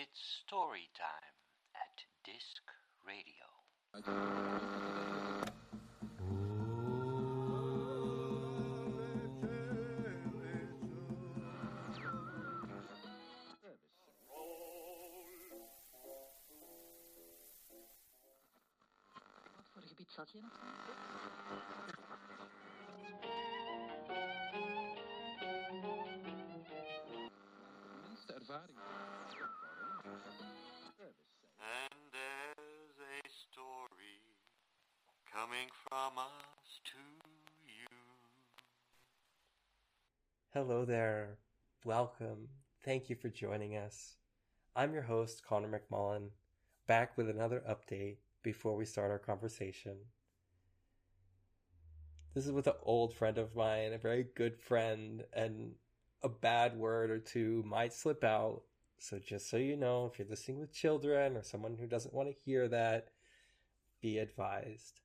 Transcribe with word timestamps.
It's 0.00 0.22
story 0.46 0.86
time 0.94 1.34
at 1.74 2.06
Disc 2.22 2.62
Radio. 3.04 3.48
Ervaring. 28.30 28.77
Coming 35.38 35.68
from 35.88 36.18
us 36.18 36.80
to 36.84 36.98
you. 37.64 37.86
Hello 40.52 40.84
there. 40.84 41.38
Welcome. 41.84 42.48
Thank 42.84 43.08
you 43.08 43.14
for 43.14 43.28
joining 43.28 43.76
us. 43.76 44.16
I'm 44.74 44.92
your 44.92 45.02
host, 45.02 45.42
Connor 45.46 45.68
McMullen, 45.68 46.30
back 46.88 47.16
with 47.16 47.30
another 47.30 47.62
update 47.68 48.16
before 48.42 48.74
we 48.74 48.84
start 48.84 49.12
our 49.12 49.18
conversation. 49.18 49.96
This 52.34 52.46
is 52.46 52.52
with 52.52 52.66
an 52.66 52.74
old 52.82 53.14
friend 53.14 53.38
of 53.38 53.54
mine, 53.54 53.92
a 53.92 53.98
very 53.98 54.26
good 54.34 54.58
friend, 54.58 55.24
and 55.32 55.72
a 56.24 56.28
bad 56.28 56.76
word 56.76 57.10
or 57.10 57.20
two 57.20 57.62
might 57.64 57.92
slip 57.92 58.24
out. 58.24 58.62
So, 58.98 59.20
just 59.20 59.48
so 59.48 59.56
you 59.56 59.76
know, 59.76 60.10
if 60.12 60.18
you're 60.18 60.28
listening 60.28 60.58
with 60.58 60.72
children 60.72 61.36
or 61.36 61.44
someone 61.44 61.76
who 61.78 61.86
doesn't 61.86 62.14
want 62.14 62.28
to 62.28 62.34
hear 62.44 62.66
that, 62.68 63.10
be 64.00 64.18
advised. 64.18 65.00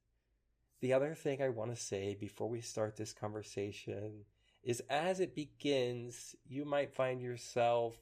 The 0.83 0.91
other 0.91 1.15
thing 1.15 1.41
I 1.41 1.47
want 1.47 1.73
to 1.73 1.81
say 1.81 2.13
before 2.13 2.49
we 2.49 2.59
start 2.59 2.97
this 2.97 3.13
conversation 3.13 4.25
is 4.63 4.83
as 4.89 5.21
it 5.21 5.33
begins, 5.33 6.35
you 6.45 6.65
might 6.65 6.93
find 6.93 7.21
yourself 7.21 7.95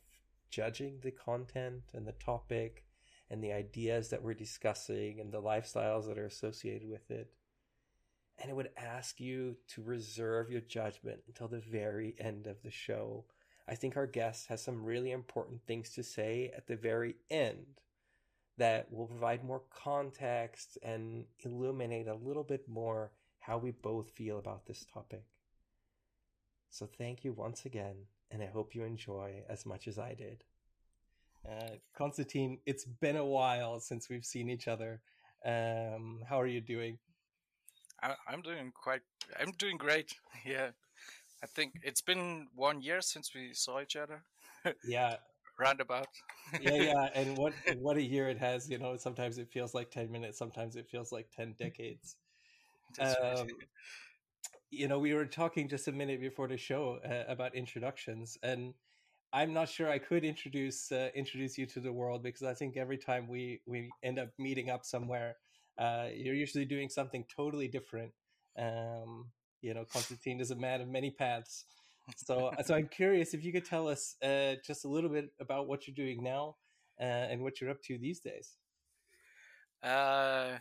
judging 0.49 0.97
the 0.99 1.11
content 1.11 1.83
and 1.93 2.07
the 2.07 2.13
topic 2.13 2.83
and 3.29 3.43
the 3.43 3.53
ideas 3.53 4.09
that 4.09 4.23
we're 4.23 4.33
discussing 4.33 5.19
and 5.19 5.31
the 5.31 5.43
lifestyles 5.43 6.07
that 6.07 6.17
are 6.17 6.25
associated 6.25 6.89
with 6.89 7.11
it. 7.11 7.29
And 8.39 8.49
it 8.49 8.55
would 8.55 8.71
ask 8.75 9.19
you 9.19 9.57
to 9.75 9.83
reserve 9.83 10.49
your 10.49 10.61
judgment 10.61 11.19
until 11.27 11.49
the 11.49 11.59
very 11.59 12.15
end 12.17 12.47
of 12.47 12.63
the 12.63 12.71
show. 12.71 13.25
I 13.67 13.75
think 13.75 13.95
our 13.95 14.07
guest 14.07 14.47
has 14.47 14.63
some 14.63 14.83
really 14.83 15.11
important 15.11 15.61
things 15.67 15.91
to 15.91 16.01
say 16.01 16.51
at 16.57 16.65
the 16.65 16.77
very 16.77 17.17
end 17.29 17.79
that 18.57 18.91
will 18.91 19.07
provide 19.07 19.43
more 19.43 19.61
context 19.73 20.77
and 20.83 21.25
illuminate 21.39 22.07
a 22.07 22.15
little 22.15 22.43
bit 22.43 22.67
more 22.67 23.11
how 23.39 23.57
we 23.57 23.71
both 23.71 24.09
feel 24.11 24.37
about 24.37 24.65
this 24.65 24.85
topic. 24.93 25.23
So 26.69 26.87
thank 26.97 27.23
you 27.23 27.33
once 27.33 27.65
again, 27.65 27.95
and 28.29 28.41
I 28.41 28.45
hope 28.45 28.75
you 28.75 28.83
enjoy 28.83 29.43
as 29.49 29.65
much 29.65 29.87
as 29.87 29.97
I 29.99 30.13
did. 30.13 30.43
Uh, 31.47 31.75
Constantine, 31.97 32.59
it's 32.65 32.85
been 32.85 33.17
a 33.17 33.25
while 33.25 33.79
since 33.79 34.09
we've 34.09 34.25
seen 34.25 34.49
each 34.49 34.67
other. 34.67 35.01
Um, 35.43 36.21
how 36.29 36.39
are 36.39 36.47
you 36.47 36.61
doing? 36.61 36.99
I, 38.01 38.13
I'm 38.27 38.41
doing 38.41 38.71
quite. 38.71 39.01
I'm 39.39 39.51
doing 39.57 39.77
great. 39.77 40.15
Yeah, 40.45 40.71
I 41.43 41.45
think 41.45 41.73
it's 41.83 42.01
been 42.01 42.47
one 42.55 42.81
year 42.81 43.01
since 43.01 43.35
we 43.35 43.53
saw 43.53 43.79
each 43.81 43.95
other. 43.95 44.23
Yeah, 44.83 45.17
Roundabout. 45.59 46.07
yeah, 46.59 46.75
yeah. 46.75 47.09
And 47.15 47.37
what 47.37 47.53
what 47.79 47.97
a 47.97 48.01
year 48.01 48.29
it 48.29 48.37
has. 48.39 48.69
You 48.69 48.77
know, 48.77 48.97
sometimes 48.97 49.37
it 49.37 49.49
feels 49.51 49.73
like 49.73 49.91
ten 49.91 50.11
minutes. 50.11 50.37
Sometimes 50.37 50.75
it 50.75 50.87
feels 50.89 51.11
like 51.11 51.29
ten 51.35 51.55
decades. 51.57 52.15
Um, 52.99 53.47
you 54.69 54.87
know, 54.87 54.99
we 54.99 55.13
were 55.13 55.25
talking 55.25 55.67
just 55.67 55.87
a 55.87 55.91
minute 55.91 56.21
before 56.21 56.47
the 56.47 56.57
show 56.57 56.99
uh, 57.05 57.31
about 57.31 57.55
introductions, 57.55 58.37
and 58.43 58.73
I'm 59.33 59.53
not 59.53 59.69
sure 59.69 59.89
I 59.89 59.99
could 59.99 60.23
introduce 60.23 60.91
uh, 60.91 61.09
introduce 61.15 61.57
you 61.57 61.65
to 61.67 61.79
the 61.79 61.91
world 61.91 62.23
because 62.23 62.43
I 62.43 62.53
think 62.53 62.77
every 62.77 62.97
time 62.97 63.27
we 63.27 63.61
we 63.65 63.89
end 64.03 64.19
up 64.19 64.29
meeting 64.37 64.69
up 64.69 64.85
somewhere, 64.85 65.37
uh, 65.77 66.07
you're 66.13 66.35
usually 66.35 66.65
doing 66.65 66.89
something 66.89 67.25
totally 67.35 67.67
different. 67.67 68.11
Um, 68.57 69.27
you 69.61 69.73
know, 69.73 69.85
Constantine 69.91 70.39
is 70.41 70.51
a 70.51 70.55
man 70.55 70.81
of 70.81 70.87
many 70.87 71.11
paths. 71.11 71.65
So, 72.15 72.51
so 72.65 72.75
I'm 72.75 72.87
curious 72.87 73.33
if 73.33 73.43
you 73.43 73.51
could 73.51 73.65
tell 73.65 73.87
us 73.87 74.15
uh, 74.23 74.55
just 74.65 74.85
a 74.85 74.87
little 74.87 75.09
bit 75.09 75.31
about 75.39 75.67
what 75.67 75.87
you're 75.87 75.95
doing 75.95 76.23
now 76.23 76.55
uh, 76.99 77.03
and 77.03 77.41
what 77.41 77.61
you're 77.61 77.69
up 77.69 77.81
to 77.83 77.97
these 77.97 78.19
days. 78.19 78.57
Uh, 79.83 80.57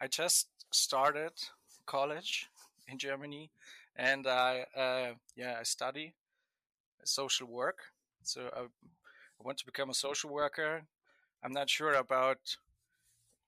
I 0.00 0.06
just 0.08 0.48
started 0.72 1.32
college 1.86 2.48
in 2.88 2.98
Germany, 2.98 3.50
and 3.96 4.26
I 4.26 4.64
uh, 4.76 5.14
yeah 5.36 5.56
I 5.60 5.62
study 5.62 6.14
social 7.04 7.46
work. 7.46 7.78
So 8.22 8.50
I, 8.56 8.60
I 8.60 9.42
want 9.42 9.58
to 9.58 9.66
become 9.66 9.90
a 9.90 9.94
social 9.94 10.30
worker. 10.30 10.82
I'm 11.42 11.52
not 11.52 11.70
sure 11.70 11.94
about 11.94 12.38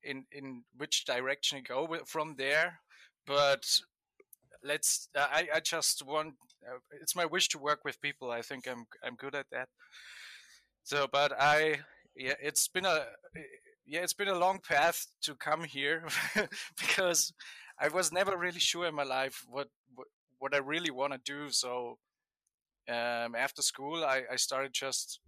in 0.03 0.25
in 0.33 0.63
which 0.77 1.05
direction 1.05 1.59
to 1.59 1.65
go 1.65 1.97
from 2.07 2.35
there, 2.37 2.81
but 3.27 3.81
let's. 4.63 5.09
I 5.15 5.49
I 5.55 5.61
just 5.61 6.05
want. 6.05 6.35
Uh, 6.69 6.79
it's 7.01 7.17
my 7.17 7.25
wish 7.25 7.49
to 7.49 7.59
work 7.59 7.81
with 7.85 8.01
people. 8.01 8.31
I 8.31 8.43
think 8.43 8.67
I'm 8.67 8.87
I'm 9.05 9.15
good 9.17 9.35
at 9.35 9.47
that. 9.53 9.69
So, 10.83 11.07
but 11.11 11.33
I 11.39 11.81
yeah, 12.17 12.35
it's 12.43 12.69
been 12.69 12.85
a 12.87 13.07
yeah, 13.87 14.01
it's 14.01 14.13
been 14.15 14.29
a 14.29 14.39
long 14.39 14.61
path 14.61 15.07
to 15.23 15.35
come 15.35 15.65
here 15.65 16.05
because 16.79 17.33
I 17.81 17.89
was 17.89 18.13
never 18.13 18.37
really 18.37 18.61
sure 18.61 18.87
in 18.87 18.95
my 18.95 19.05
life 19.05 19.45
what 19.49 19.69
what, 19.95 20.09
what 20.39 20.55
I 20.55 20.59
really 20.59 20.91
want 20.91 21.13
to 21.13 21.21
do. 21.25 21.51
So 21.51 21.99
um, 22.89 23.35
after 23.35 23.63
school, 23.63 24.05
I, 24.05 24.23
I 24.33 24.37
started 24.37 24.73
just 24.73 25.21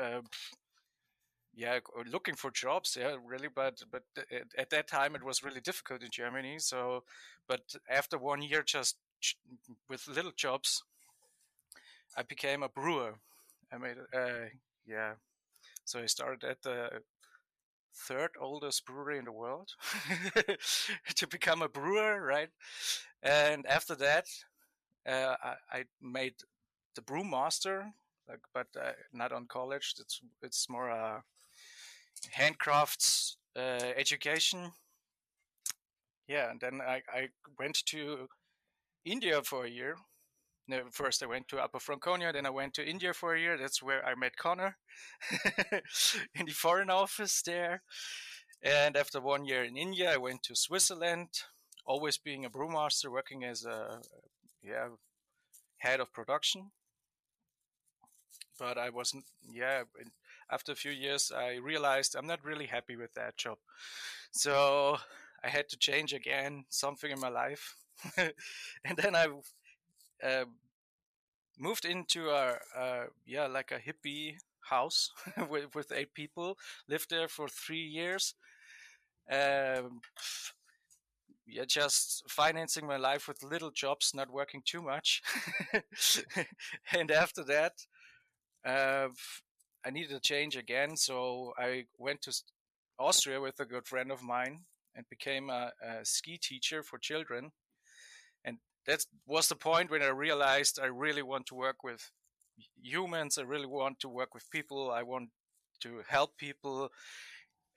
uh, 0.00 0.20
yeah 1.54 1.78
looking 2.12 2.34
for 2.34 2.50
jobs. 2.50 2.96
Yeah, 2.98 3.16
really, 3.24 3.48
but 3.54 3.82
but 3.90 4.02
at, 4.18 4.42
at 4.58 4.70
that 4.70 4.88
time 4.88 5.14
it 5.14 5.24
was 5.24 5.42
really 5.42 5.60
difficult 5.60 6.02
in 6.02 6.10
Germany. 6.10 6.58
So, 6.58 7.04
but 7.48 7.62
after 7.90 8.18
one 8.18 8.42
year, 8.42 8.62
just 8.62 8.96
with 9.88 10.08
little 10.08 10.32
jobs, 10.32 10.82
I 12.16 12.22
became 12.22 12.62
a 12.62 12.68
brewer. 12.68 13.14
I 13.72 13.78
made 13.78 13.96
uh, 14.14 14.48
yeah. 14.86 15.14
So 15.84 16.00
I 16.00 16.06
started 16.06 16.44
at 16.44 16.62
the 16.62 17.02
third 17.94 18.30
oldest 18.40 18.84
brewery 18.84 19.18
in 19.18 19.24
the 19.24 19.32
world 19.32 19.70
to 21.14 21.26
become 21.26 21.62
a 21.62 21.68
brewer, 21.68 22.20
right? 22.22 22.50
And 23.22 23.66
after 23.66 23.94
that, 23.96 24.26
uh, 25.08 25.36
I, 25.42 25.54
I 25.72 25.84
made 26.02 26.34
the 26.94 27.02
brewmaster, 27.02 27.92
like, 28.28 28.40
but 28.54 28.68
uh, 28.80 28.92
not 29.12 29.32
on 29.32 29.46
college. 29.46 29.94
It's 30.00 30.20
it's 30.42 30.68
more 30.68 30.88
a 30.88 31.24
handcrafts 32.36 33.36
uh, 33.56 33.92
education. 33.96 34.72
Yeah, 36.28 36.50
and 36.50 36.60
then 36.60 36.80
I, 36.80 37.02
I 37.08 37.28
went 37.58 37.84
to 37.86 38.28
India 39.06 39.40
for 39.42 39.64
a 39.64 39.70
year. 39.70 39.96
First 40.90 41.22
I 41.22 41.26
went 41.26 41.46
to 41.48 41.58
Upper 41.58 41.78
Franconia, 41.78 42.32
then 42.32 42.44
I 42.44 42.50
went 42.50 42.74
to 42.74 42.84
India 42.84 43.14
for 43.14 43.34
a 43.34 43.40
year. 43.40 43.56
That's 43.56 43.80
where 43.80 44.04
I 44.04 44.16
met 44.16 44.36
Connor 44.36 44.76
in 46.34 46.46
the 46.46 46.52
foreign 46.52 46.90
office 46.90 47.40
there. 47.42 47.82
And 48.62 48.96
after 48.96 49.20
one 49.20 49.44
year 49.44 49.62
in 49.62 49.76
India, 49.76 50.12
I 50.12 50.16
went 50.16 50.42
to 50.44 50.56
Switzerland, 50.56 51.28
always 51.84 52.18
being 52.18 52.44
a 52.44 52.50
brewmaster, 52.50 53.10
working 53.10 53.44
as 53.44 53.64
a 53.64 54.00
yeah 54.60 54.88
head 55.78 56.00
of 56.00 56.12
production. 56.12 56.72
But 58.58 58.78
I 58.78 58.90
wasn't. 58.90 59.24
Yeah, 59.48 59.84
after 60.50 60.72
a 60.72 60.76
few 60.76 60.90
years, 60.90 61.30
I 61.30 61.56
realized 61.56 62.16
I'm 62.16 62.26
not 62.26 62.44
really 62.44 62.66
happy 62.66 62.96
with 62.96 63.14
that 63.14 63.36
job. 63.36 63.58
So 64.32 64.98
I 65.44 65.48
had 65.48 65.68
to 65.68 65.78
change 65.78 66.12
again 66.12 66.64
something 66.70 67.10
in 67.10 67.20
my 67.20 67.28
life, 67.28 67.76
and 68.16 68.96
then 68.96 69.14
I 69.14 69.26
uh, 70.22 70.44
moved 71.58 71.84
into 71.84 72.28
a, 72.30 72.58
a 72.76 73.04
yeah 73.26 73.46
like 73.46 73.70
a 73.72 73.78
hippie 73.78 74.36
house 74.68 75.10
with, 75.50 75.74
with 75.74 75.92
eight 75.92 76.14
people. 76.14 76.58
Lived 76.88 77.10
there 77.10 77.28
for 77.28 77.48
three 77.48 77.82
years. 77.84 78.34
Um, 79.30 80.00
yeah, 81.46 81.64
just 81.66 82.24
financing 82.28 82.86
my 82.86 82.96
life 82.96 83.28
with 83.28 83.42
little 83.42 83.70
jobs, 83.70 84.12
not 84.14 84.30
working 84.30 84.62
too 84.64 84.82
much. 84.82 85.22
and 86.92 87.10
after 87.10 87.44
that, 87.44 87.72
uh, 88.64 89.08
I 89.84 89.90
needed 89.90 90.16
a 90.16 90.20
change 90.20 90.56
again, 90.56 90.96
so 90.96 91.54
I 91.58 91.84
went 91.98 92.22
to 92.22 92.34
Austria 92.98 93.40
with 93.40 93.60
a 93.60 93.64
good 93.64 93.86
friend 93.86 94.10
of 94.12 94.22
mine 94.22 94.60
and 94.96 95.08
became 95.08 95.50
a, 95.50 95.72
a 95.82 96.04
ski 96.04 96.38
teacher 96.38 96.82
for 96.82 96.98
children. 96.98 97.52
That 98.86 99.04
was 99.26 99.48
the 99.48 99.56
point 99.56 99.90
when 99.90 100.02
I 100.02 100.08
realized 100.08 100.78
I 100.80 100.86
really 100.86 101.22
want 101.22 101.46
to 101.46 101.54
work 101.54 101.82
with 101.82 102.10
humans. 102.80 103.38
I 103.38 103.42
really 103.42 103.66
want 103.66 104.00
to 104.00 104.08
work 104.08 104.34
with 104.34 104.50
people. 104.50 104.90
I 104.90 105.02
want 105.02 105.30
to 105.80 106.02
help 106.08 106.36
people, 106.38 106.90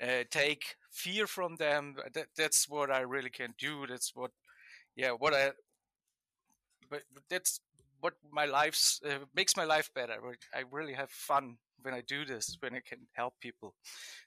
uh, 0.01 0.23
take 0.29 0.75
fear 0.91 1.27
from 1.27 1.55
them. 1.57 1.95
That, 2.13 2.27
that's 2.37 2.69
what 2.69 2.91
I 2.91 3.01
really 3.01 3.29
can 3.29 3.53
do. 3.57 3.85
That's 3.87 4.15
what, 4.15 4.31
yeah, 4.95 5.11
what 5.11 5.33
I. 5.33 5.51
But 6.89 7.03
that's 7.29 7.59
what 7.99 8.13
my 8.31 8.45
life's 8.45 9.01
uh, 9.05 9.25
makes 9.35 9.57
my 9.57 9.65
life 9.65 9.91
better. 9.93 10.15
I 10.53 10.63
really 10.71 10.93
have 10.93 11.09
fun 11.09 11.57
when 11.81 11.93
I 11.93 12.01
do 12.01 12.25
this, 12.25 12.57
when 12.61 12.75
I 12.75 12.81
can 12.87 12.99
help 13.13 13.33
people. 13.39 13.75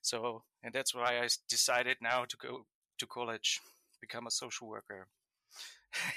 So, 0.00 0.42
and 0.62 0.72
that's 0.72 0.94
why 0.94 1.18
I 1.18 1.28
decided 1.48 1.96
now 2.00 2.24
to 2.24 2.36
go 2.36 2.66
to 2.98 3.06
college, 3.06 3.60
become 4.00 4.26
a 4.26 4.30
social 4.30 4.68
worker. 4.68 5.08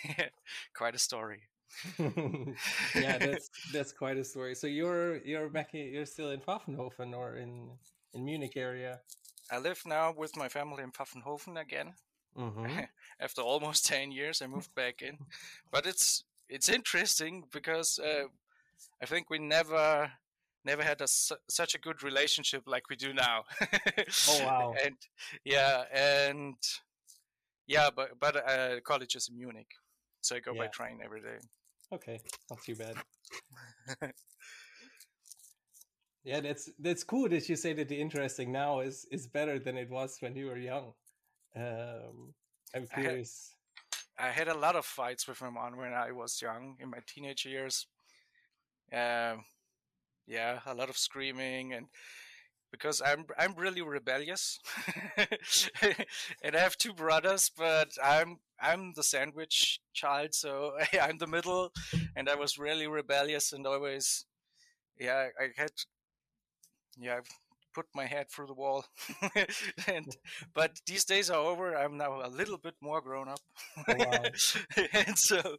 quite 0.73 0.95
a 0.95 0.99
story. 0.99 1.41
yeah, 2.95 3.17
that's 3.17 3.49
that's 3.73 3.91
quite 3.91 4.17
a 4.17 4.23
story. 4.23 4.55
So 4.55 4.67
you're 4.67 5.17
you're 5.17 5.49
back 5.49 5.73
in, 5.73 5.93
you're 5.93 6.05
still 6.05 6.31
in 6.31 6.39
Pfaffenhofen 6.39 7.13
or 7.13 7.35
in 7.37 7.69
in 8.13 8.25
Munich 8.25 8.55
area. 8.55 9.01
I 9.51 9.59
live 9.59 9.81
now 9.85 10.13
with 10.15 10.35
my 10.37 10.47
family 10.47 10.83
in 10.83 10.91
Pfaffenhofen 10.91 11.59
again. 11.59 11.93
Mm-hmm. 12.37 12.79
After 13.19 13.41
almost 13.41 13.85
ten 13.85 14.11
years, 14.11 14.41
I 14.41 14.47
moved 14.47 14.73
back 14.75 15.01
in, 15.01 15.17
but 15.71 15.85
it's 15.85 16.23
it's 16.49 16.69
interesting 16.69 17.43
because 17.51 17.99
uh, 17.99 18.27
I 19.01 19.05
think 19.05 19.29
we 19.29 19.39
never 19.39 20.11
never 20.63 20.83
had 20.83 21.01
a, 21.01 21.07
such 21.07 21.75
a 21.75 21.79
good 21.79 22.03
relationship 22.03 22.63
like 22.65 22.89
we 22.89 22.95
do 22.95 23.13
now. 23.13 23.43
oh 24.29 24.45
wow! 24.45 24.75
and 24.83 24.95
yeah, 25.43 25.83
and 25.93 26.55
yeah, 27.67 27.89
but 27.95 28.19
but 28.19 28.35
uh, 28.37 28.79
college 28.81 29.15
is 29.15 29.29
in 29.29 29.37
Munich, 29.37 29.71
so 30.21 30.35
I 30.35 30.39
go 30.39 30.53
yeah. 30.53 30.61
by 30.63 30.67
train 30.67 30.99
every 31.03 31.21
day. 31.21 31.37
Okay, 31.93 32.19
not 32.49 32.63
too 32.63 32.75
bad. 32.75 32.95
yeah, 36.23 36.39
that's 36.41 36.69
that's 36.79 37.03
cool 37.03 37.29
that 37.29 37.47
you 37.49 37.55
say 37.55 37.73
that 37.73 37.89
the 37.89 37.99
interesting 37.99 38.51
now 38.51 38.79
is 38.79 39.05
is 39.11 39.27
better 39.27 39.59
than 39.59 39.77
it 39.77 39.89
was 39.89 40.17
when 40.19 40.35
you 40.35 40.47
were 40.47 40.57
young. 40.57 40.93
Um, 41.55 42.33
I'm 42.75 42.87
curious. 42.87 43.55
I 44.17 44.23
had, 44.23 44.29
I 44.29 44.31
had 44.31 44.47
a 44.49 44.57
lot 44.57 44.75
of 44.75 44.85
fights 44.85 45.27
with 45.27 45.41
my 45.41 45.49
mom 45.49 45.77
when 45.77 45.93
I 45.93 46.11
was 46.11 46.41
young 46.41 46.75
in 46.79 46.89
my 46.89 46.99
teenage 47.07 47.45
years. 47.45 47.87
Um, 48.91 49.45
yeah, 50.27 50.59
a 50.65 50.73
lot 50.73 50.89
of 50.89 50.97
screaming 50.97 51.73
and 51.73 51.87
because 52.75 53.01
I'm 53.05 53.25
I'm 53.37 53.55
really 53.55 53.81
rebellious, 53.81 54.59
and 55.17 56.55
I 56.55 56.59
have 56.59 56.77
two 56.77 56.93
brothers, 56.93 57.49
but 57.57 57.89
I'm 58.03 58.39
I'm 58.61 58.93
the 58.95 59.03
sandwich 59.03 59.79
child, 59.93 60.33
so 60.33 60.73
I'm 61.01 61.17
the 61.17 61.27
middle, 61.27 61.71
and 62.15 62.29
I 62.29 62.35
was 62.35 62.57
really 62.57 62.87
rebellious 62.87 63.53
and 63.53 63.65
always, 63.65 64.25
yeah, 64.99 65.27
I 65.39 65.47
had, 65.55 65.71
yeah, 66.97 67.17
I've 67.17 67.29
put 67.73 67.85
my 67.95 68.05
head 68.05 68.29
through 68.29 68.47
the 68.47 68.53
wall, 68.53 68.85
and 69.87 70.15
but 70.53 70.71
these 70.85 71.05
days 71.05 71.29
are 71.29 71.41
over. 71.41 71.77
I'm 71.77 71.97
now 71.97 72.21
a 72.23 72.29
little 72.29 72.57
bit 72.57 72.75
more 72.81 73.01
grown 73.01 73.29
up, 73.29 73.39
oh, 73.87 73.95
wow. 73.97 74.23
and 74.93 75.17
so 75.17 75.57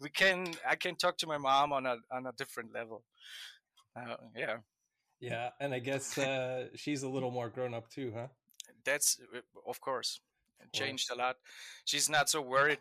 we 0.00 0.10
can 0.10 0.54
I 0.68 0.74
can 0.74 0.96
talk 0.96 1.18
to 1.18 1.26
my 1.28 1.38
mom 1.38 1.72
on 1.72 1.86
a 1.86 1.96
on 2.10 2.26
a 2.26 2.32
different 2.32 2.74
level. 2.74 3.04
Uh, 3.96 4.16
yeah. 4.36 4.56
Yeah, 5.20 5.50
and 5.60 5.74
I 5.74 5.78
guess 5.78 6.16
uh, 6.16 6.68
she's 6.74 7.02
a 7.02 7.08
little 7.08 7.30
more 7.30 7.50
grown 7.50 7.74
up 7.74 7.90
too, 7.90 8.12
huh? 8.14 8.28
That's 8.84 9.20
uh, 9.34 9.40
of 9.66 9.80
course 9.80 10.20
changed 10.72 11.10
a 11.10 11.14
lot. 11.14 11.36
She's 11.84 12.08
not 12.08 12.28
so 12.28 12.42
worried 12.42 12.80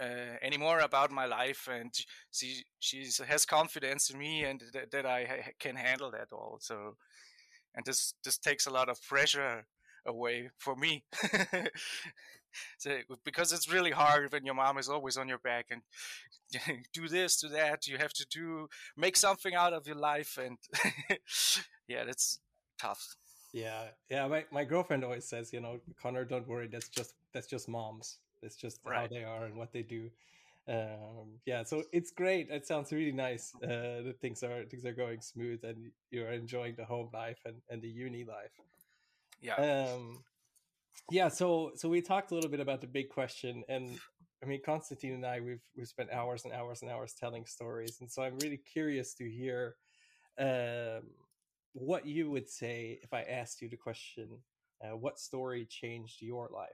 uh, 0.00 0.36
anymore 0.42 0.80
about 0.80 1.10
my 1.10 1.26
life, 1.26 1.68
and 1.70 1.92
she 2.32 2.64
she 2.78 3.08
has 3.26 3.46
confidence 3.46 4.10
in 4.10 4.18
me 4.18 4.44
and 4.44 4.62
th- 4.72 4.90
that 4.90 5.06
I 5.06 5.24
ha- 5.24 5.52
can 5.58 5.76
handle 5.76 6.10
that 6.12 6.32
all. 6.32 6.58
So, 6.60 6.96
and 7.74 7.84
this 7.84 8.14
this 8.24 8.38
takes 8.38 8.66
a 8.66 8.70
lot 8.70 8.88
of 8.88 9.00
pressure 9.02 9.66
away 10.06 10.50
for 10.58 10.76
me. 10.76 11.04
so, 12.78 12.98
because 13.24 13.52
it's 13.52 13.72
really 13.72 13.90
hard 13.90 14.32
when 14.32 14.44
your 14.44 14.54
mom 14.54 14.78
is 14.78 14.88
always 14.88 15.16
on 15.16 15.28
your 15.28 15.38
back 15.38 15.66
and 15.70 15.82
do 16.92 17.08
this, 17.08 17.40
do 17.40 17.48
that. 17.48 17.86
You 17.86 17.98
have 17.98 18.12
to 18.14 18.26
do 18.30 18.68
make 18.96 19.16
something 19.16 19.54
out 19.54 19.72
of 19.72 19.86
your 19.86 19.96
life, 19.96 20.38
and 20.42 20.58
yeah, 21.88 22.04
that's 22.04 22.40
tough. 22.78 23.16
Yeah, 23.52 23.84
yeah. 24.10 24.26
My 24.26 24.44
my 24.50 24.64
girlfriend 24.64 25.04
always 25.04 25.24
says, 25.24 25.52
you 25.52 25.60
know, 25.60 25.80
Connor, 26.00 26.24
don't 26.24 26.46
worry. 26.48 26.68
That's 26.68 26.88
just 26.88 27.14
that's 27.32 27.46
just 27.46 27.68
moms. 27.68 28.18
That's 28.42 28.56
just 28.56 28.80
right. 28.84 29.00
how 29.00 29.06
they 29.06 29.24
are 29.24 29.44
and 29.46 29.56
what 29.56 29.72
they 29.72 29.82
do. 29.82 30.10
Um, 30.66 31.38
yeah, 31.44 31.62
so 31.62 31.84
it's 31.92 32.10
great. 32.10 32.48
It 32.50 32.66
sounds 32.66 32.92
really 32.92 33.12
nice. 33.12 33.54
Uh, 33.62 34.02
that 34.04 34.16
things 34.20 34.42
are 34.42 34.64
things 34.64 34.84
are 34.84 34.92
going 34.92 35.20
smooth 35.20 35.62
and 35.64 35.90
you're 36.10 36.32
enjoying 36.32 36.74
the 36.76 36.84
home 36.84 37.10
life 37.12 37.38
and, 37.44 37.56
and 37.70 37.82
the 37.82 37.88
uni 37.88 38.24
life. 38.24 38.52
Yeah. 39.40 39.54
Um, 39.56 40.20
yeah. 41.10 41.28
So 41.28 41.72
so 41.74 41.88
we 41.88 42.00
talked 42.00 42.30
a 42.30 42.34
little 42.34 42.50
bit 42.50 42.60
about 42.60 42.80
the 42.80 42.86
big 42.86 43.08
question, 43.08 43.62
and 43.68 43.98
I 44.42 44.46
mean, 44.46 44.60
Constantine 44.64 45.14
and 45.14 45.26
I 45.26 45.40
we've 45.40 45.62
we've 45.76 45.88
spent 45.88 46.10
hours 46.10 46.44
and 46.44 46.52
hours 46.52 46.82
and 46.82 46.90
hours 46.90 47.14
telling 47.18 47.46
stories, 47.46 47.98
and 48.00 48.10
so 48.10 48.22
I'm 48.22 48.38
really 48.38 48.60
curious 48.72 49.14
to 49.14 49.28
hear 49.28 49.76
um, 50.38 51.02
what 51.72 52.06
you 52.06 52.30
would 52.30 52.48
say 52.48 52.98
if 53.02 53.12
I 53.12 53.22
asked 53.22 53.60
you 53.60 53.68
the 53.68 53.76
question, 53.76 54.28
uh, 54.82 54.96
what 54.96 55.18
story 55.18 55.66
changed 55.68 56.22
your 56.22 56.48
life? 56.52 56.70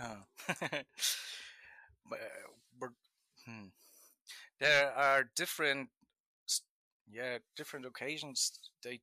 Oh. 0.00 0.22
but, 2.10 2.18
but 2.78 2.90
hmm. 3.46 3.68
There 4.58 4.90
are 4.92 5.28
different, 5.36 5.90
yeah, 7.10 7.38
different 7.56 7.86
occasions 7.86 8.58
they 8.82 9.00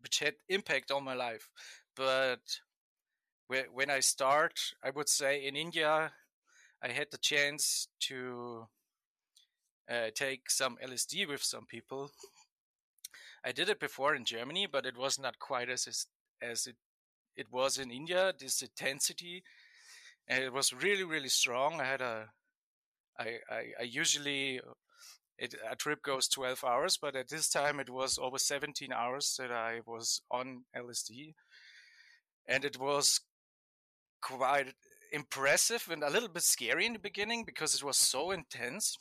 which 0.00 0.20
had 0.20 0.34
impact 0.48 0.90
on 0.90 1.04
my 1.04 1.14
life. 1.14 1.48
But 1.96 2.40
when 3.48 3.90
I 3.90 4.00
start, 4.00 4.54
I 4.82 4.90
would 4.90 5.08
say 5.08 5.46
in 5.46 5.56
India, 5.56 6.12
I 6.82 6.88
had 6.88 7.08
the 7.10 7.18
chance 7.18 7.88
to 8.00 8.68
uh, 9.90 10.10
take 10.14 10.50
some 10.50 10.76
LSD 10.82 11.26
with 11.28 11.42
some 11.42 11.66
people 11.66 12.10
I 13.44 13.52
did 13.52 13.68
it 13.68 13.80
before 13.80 14.14
in 14.14 14.24
Germany, 14.24 14.66
but 14.66 14.86
it 14.86 14.96
was 14.96 15.18
not 15.18 15.38
quite 15.38 15.70
as 15.70 16.06
as 16.42 16.66
it 16.66 16.76
it 17.36 17.50
was 17.52 17.78
in 17.78 17.90
India. 17.90 18.32
This 18.38 18.62
intensity, 18.62 19.42
and 20.26 20.42
it 20.44 20.52
was 20.52 20.72
really 20.72 21.04
really 21.04 21.28
strong. 21.28 21.80
I 21.80 21.84
had 21.84 22.00
a 22.00 22.30
I 23.18 23.38
I, 23.50 23.62
I 23.80 23.82
usually 23.84 24.60
it, 25.38 25.54
a 25.70 25.76
trip 25.76 26.02
goes 26.02 26.28
12 26.28 26.64
hours, 26.64 26.98
but 27.00 27.14
at 27.14 27.28
this 27.28 27.48
time 27.48 27.78
it 27.80 27.90
was 27.90 28.18
over 28.18 28.38
17 28.38 28.92
hours 28.92 29.36
that 29.38 29.52
I 29.52 29.80
was 29.86 30.20
on 30.30 30.64
LSD, 30.76 31.34
and 32.46 32.64
it 32.64 32.78
was 32.78 33.20
quite 34.20 34.74
impressive 35.12 35.88
and 35.90 36.02
a 36.02 36.10
little 36.10 36.28
bit 36.28 36.42
scary 36.42 36.86
in 36.86 36.92
the 36.92 36.98
beginning 36.98 37.44
because 37.44 37.74
it 37.74 37.84
was 37.84 37.96
so 37.96 38.30
intense. 38.32 38.96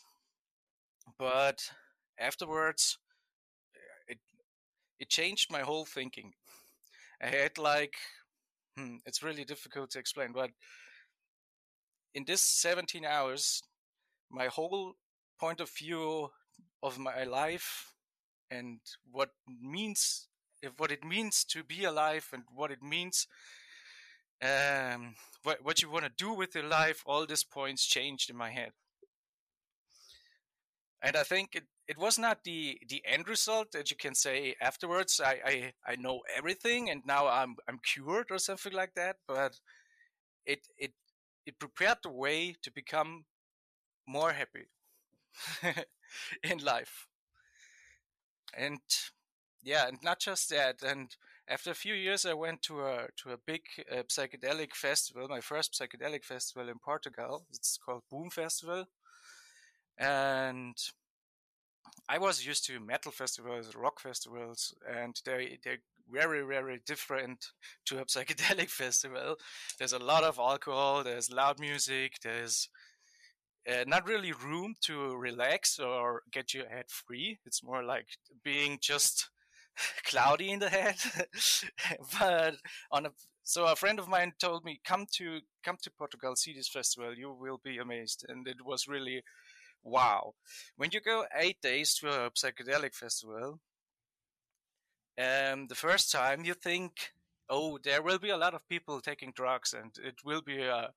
But 1.17 1.71
afterwards, 2.19 2.97
it 4.07 4.19
it 4.99 5.09
changed 5.09 5.51
my 5.51 5.61
whole 5.61 5.85
thinking. 5.85 6.33
I 7.21 7.27
had 7.27 7.57
like, 7.57 7.95
hmm, 8.77 8.97
it's 9.05 9.23
really 9.23 9.43
difficult 9.45 9.89
to 9.91 9.99
explain, 9.99 10.33
but 10.33 10.51
in 12.13 12.25
this 12.25 12.41
17 12.41 13.05
hours, 13.05 13.63
my 14.29 14.47
whole 14.47 14.95
point 15.39 15.59
of 15.59 15.69
view 15.69 16.29
of 16.83 16.97
my 16.99 17.23
life 17.23 17.93
and 18.49 18.79
what 19.11 19.29
means 19.61 20.27
what 20.77 20.91
it 20.91 21.03
means 21.03 21.43
to 21.43 21.63
be 21.63 21.83
alive 21.83 22.27
and 22.33 22.43
what 22.53 22.71
it 22.71 22.81
means 22.81 23.27
um, 24.41 25.15
what 25.43 25.63
what 25.63 25.81
you 25.81 25.89
want 25.89 26.05
to 26.05 26.11
do 26.25 26.33
with 26.33 26.55
your 26.55 26.65
life 26.67 27.03
all 27.05 27.25
these 27.25 27.43
points 27.43 27.85
changed 27.85 28.29
in 28.29 28.35
my 28.35 28.49
head. 28.49 28.71
And 31.01 31.15
i 31.15 31.23
think 31.23 31.55
it 31.55 31.65
it 31.87 31.97
was 31.97 32.17
not 32.19 32.43
the 32.43 32.79
the 32.89 33.01
end 33.05 33.27
result 33.29 33.71
that 33.71 33.89
you 33.91 33.97
can 33.97 34.15
say 34.15 34.55
afterwards. 34.61 35.21
I, 35.23 35.39
I 35.45 35.73
i 35.85 35.95
know 35.95 36.21
everything 36.35 36.89
and 36.89 37.01
now 37.05 37.27
i'm 37.27 37.55
i'm 37.67 37.79
cured 37.79 38.27
or 38.31 38.39
something 38.39 38.73
like 38.73 38.93
that 38.95 39.17
but 39.27 39.59
it 40.45 40.67
it 40.77 40.93
it 41.45 41.59
prepared 41.59 41.99
the 42.03 42.11
way 42.11 42.55
to 42.63 42.71
become 42.71 43.25
more 44.07 44.33
happy 44.33 44.67
in 46.43 46.59
life. 46.59 47.07
And 48.53 48.79
yeah 49.63 49.87
and 49.87 49.97
not 50.03 50.19
just 50.19 50.49
that 50.49 50.83
and 50.83 51.15
after 51.47 51.71
a 51.71 51.75
few 51.75 51.93
years 51.93 52.25
i 52.25 52.33
went 52.33 52.61
to 52.61 52.81
a 52.85 53.07
to 53.17 53.31
a 53.31 53.37
big 53.37 53.61
uh, 53.91 54.03
psychedelic 54.03 54.73
festival 54.73 55.27
my 55.27 55.41
first 55.41 55.73
psychedelic 55.73 56.23
festival 56.23 56.69
in 56.69 56.79
portugal. 56.79 57.45
It's 57.51 57.77
called 57.77 58.03
boom 58.09 58.29
festival. 58.29 58.85
And 59.97 60.77
I 62.09 62.17
was 62.17 62.45
used 62.45 62.65
to 62.67 62.79
metal 62.79 63.11
festivals, 63.11 63.75
rock 63.75 63.99
festivals, 63.99 64.73
and 64.89 65.19
they 65.25 65.59
they're 65.63 65.79
very 66.09 66.41
very 66.41 66.79
different 66.85 67.51
to 67.85 67.99
a 67.99 68.05
psychedelic 68.13 68.69
festival. 68.69 69.35
There's 69.77 69.93
a 69.93 69.99
lot 69.99 70.23
of 70.23 70.39
alcohol, 70.39 71.03
there's 71.03 71.31
loud 71.31 71.59
music, 71.59 72.13
there's 72.23 72.69
uh, 73.67 73.83
not 73.85 74.07
really 74.07 74.31
room 74.31 74.75
to 74.81 75.15
relax 75.15 75.79
or 75.79 76.23
get 76.31 76.53
your 76.53 76.67
head 76.67 76.85
free. 76.87 77.37
It's 77.45 77.63
more 77.63 77.83
like 77.83 78.07
being 78.43 78.79
just 78.81 79.29
cloudy 80.05 80.51
in 80.51 80.59
the 80.59 80.69
head. 80.69 80.95
but 82.19 82.55
on 82.91 83.07
a 83.07 83.11
so 83.43 83.65
a 83.65 83.77
friend 83.77 83.97
of 83.97 84.09
mine 84.09 84.33
told 84.39 84.65
me 84.65 84.81
come 84.83 85.05
to 85.13 85.39
come 85.63 85.77
to 85.81 85.91
Portugal, 85.91 86.35
see 86.35 86.53
this 86.53 86.67
festival. 86.67 87.13
You 87.13 87.31
will 87.31 87.61
be 87.63 87.77
amazed, 87.77 88.25
and 88.27 88.45
it 88.45 88.65
was 88.65 88.89
really 88.89 89.23
wow. 89.83 90.33
When 90.75 90.89
you 90.91 90.99
go 90.99 91.25
eight 91.33 91.61
days 91.61 91.95
to 91.95 92.09
a 92.09 92.31
psychedelic 92.31 92.93
festival, 92.93 93.61
um, 95.17 95.67
the 95.67 95.75
first 95.75 96.11
time 96.11 96.43
you 96.43 96.53
think, 96.53 97.13
oh, 97.49 97.79
there 97.81 98.01
will 98.01 98.19
be 98.19 98.31
a 98.31 98.37
lot 98.37 98.53
of 98.53 98.67
people 98.67 98.99
taking 98.99 99.31
drugs, 99.33 99.73
and 99.73 99.91
it 100.03 100.15
will 100.25 100.41
be 100.41 100.61
a 100.63 100.91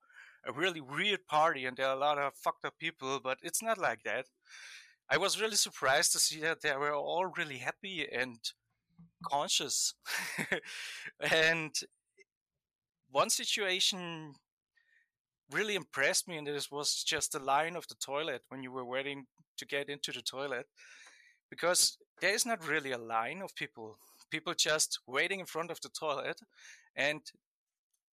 a 0.45 0.51
really 0.51 0.81
weird 0.81 1.27
party 1.27 1.65
and 1.65 1.77
there 1.77 1.87
are 1.87 1.95
a 1.95 1.99
lot 1.99 2.17
of 2.17 2.33
fucked 2.35 2.65
up 2.65 2.73
people, 2.79 3.19
but 3.23 3.37
it's 3.41 3.61
not 3.61 3.77
like 3.77 4.03
that. 4.03 4.25
I 5.09 5.17
was 5.17 5.41
really 5.41 5.55
surprised 5.55 6.13
to 6.13 6.19
see 6.19 6.39
that 6.39 6.61
they 6.61 6.75
were 6.75 6.93
all 6.93 7.25
really 7.25 7.57
happy 7.57 8.07
and 8.11 8.37
conscious. 9.23 9.93
and 11.31 11.71
one 13.11 13.29
situation 13.29 14.35
really 15.51 15.75
impressed 15.75 16.27
me, 16.27 16.37
and 16.37 16.47
this 16.47 16.71
was 16.71 17.03
just 17.03 17.33
the 17.33 17.39
line 17.39 17.75
of 17.75 17.87
the 17.87 17.95
toilet 17.95 18.43
when 18.49 18.63
you 18.63 18.71
were 18.71 18.85
waiting 18.85 19.25
to 19.57 19.65
get 19.65 19.89
into 19.89 20.11
the 20.11 20.21
toilet, 20.21 20.67
because 21.49 21.97
there 22.21 22.33
is 22.33 22.45
not 22.45 22.67
really 22.67 22.91
a 22.91 22.97
line 22.97 23.41
of 23.41 23.53
people. 23.55 23.97
People 24.29 24.53
just 24.53 24.99
waiting 25.05 25.41
in 25.41 25.45
front 25.45 25.71
of 25.71 25.81
the 25.81 25.89
toilet, 25.89 26.39
and 26.95 27.21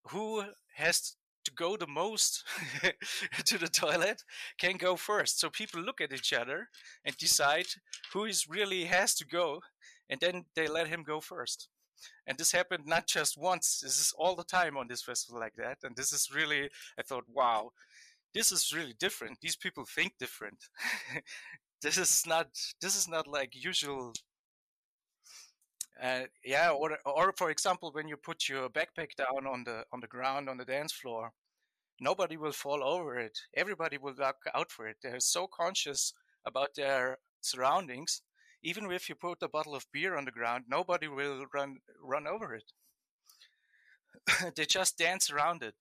who 0.08 0.42
has 0.74 1.14
to 1.48 1.54
go 1.54 1.76
the 1.76 1.86
most 1.86 2.44
to 3.44 3.58
the 3.58 3.68
toilet 3.68 4.22
can 4.58 4.76
go 4.76 4.96
first. 4.96 5.40
So 5.40 5.50
people 5.50 5.80
look 5.80 6.00
at 6.00 6.12
each 6.12 6.32
other 6.32 6.68
and 7.04 7.16
decide 7.16 7.66
who 8.12 8.24
is 8.24 8.48
really 8.48 8.84
has 8.84 9.14
to 9.16 9.26
go, 9.26 9.60
and 10.10 10.20
then 10.20 10.44
they 10.54 10.68
let 10.68 10.88
him 10.88 11.02
go 11.02 11.20
first. 11.20 11.68
And 12.26 12.38
this 12.38 12.52
happened 12.52 12.84
not 12.86 13.06
just 13.06 13.38
once, 13.38 13.80
this 13.82 13.98
is 13.98 14.14
all 14.16 14.36
the 14.36 14.44
time 14.44 14.76
on 14.76 14.86
this 14.88 15.02
festival 15.02 15.40
like 15.40 15.54
that. 15.56 15.78
And 15.82 15.96
this 15.96 16.12
is 16.12 16.30
really, 16.34 16.68
I 16.98 17.02
thought, 17.02 17.24
wow, 17.28 17.72
this 18.34 18.52
is 18.52 18.72
really 18.74 18.94
different. 18.98 19.38
These 19.40 19.56
people 19.56 19.84
think 19.84 20.12
different. 20.18 20.58
this 21.82 21.98
is 21.98 22.24
not, 22.26 22.48
this 22.80 22.96
is 22.96 23.08
not 23.08 23.26
like 23.26 23.64
usual 23.64 24.12
uh, 26.02 26.22
yeah, 26.44 26.70
or 26.70 26.98
or 27.04 27.32
for 27.36 27.50
example, 27.50 27.90
when 27.92 28.08
you 28.08 28.16
put 28.16 28.48
your 28.48 28.68
backpack 28.68 29.16
down 29.16 29.46
on 29.46 29.64
the 29.64 29.84
on 29.92 30.00
the 30.00 30.06
ground 30.06 30.48
on 30.48 30.56
the 30.56 30.64
dance 30.64 30.92
floor, 30.92 31.32
nobody 32.00 32.36
will 32.36 32.52
fall 32.52 32.84
over 32.84 33.18
it. 33.18 33.38
Everybody 33.54 33.98
will 33.98 34.14
look 34.16 34.36
out 34.54 34.70
for 34.70 34.86
it. 34.86 34.98
They're 35.02 35.20
so 35.20 35.48
conscious 35.48 36.12
about 36.46 36.74
their 36.76 37.18
surroundings. 37.40 38.22
Even 38.62 38.90
if 38.90 39.08
you 39.08 39.14
put 39.14 39.42
a 39.42 39.48
bottle 39.48 39.74
of 39.74 39.86
beer 39.92 40.16
on 40.16 40.24
the 40.24 40.30
ground, 40.30 40.64
nobody 40.68 41.08
will 41.08 41.46
run 41.52 41.78
run 42.02 42.26
over 42.26 42.54
it. 42.54 42.72
they 44.56 44.66
just 44.66 44.98
dance 44.98 45.30
around 45.30 45.62
it. 45.62 45.74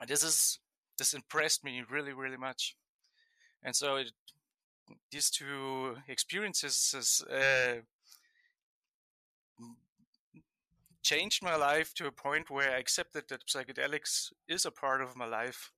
And 0.00 0.08
this 0.08 0.22
is 0.22 0.58
this 0.96 1.12
impressed 1.12 1.64
me 1.64 1.82
really 1.90 2.12
really 2.14 2.38
much. 2.38 2.76
And 3.62 3.76
so 3.76 3.96
it, 3.96 4.12
these 5.10 5.30
two 5.30 5.96
experiences 6.08 7.24
uh, 7.30 7.80
changed 11.06 11.42
my 11.42 11.54
life 11.54 11.94
to 11.94 12.06
a 12.08 12.12
point 12.12 12.50
where 12.50 12.72
I 12.72 12.78
accepted 12.78 13.24
that 13.28 13.46
psychedelics 13.46 14.32
is 14.48 14.66
a 14.66 14.72
part 14.72 15.00
of 15.00 15.16
my 15.16 15.26
life. 15.26 15.70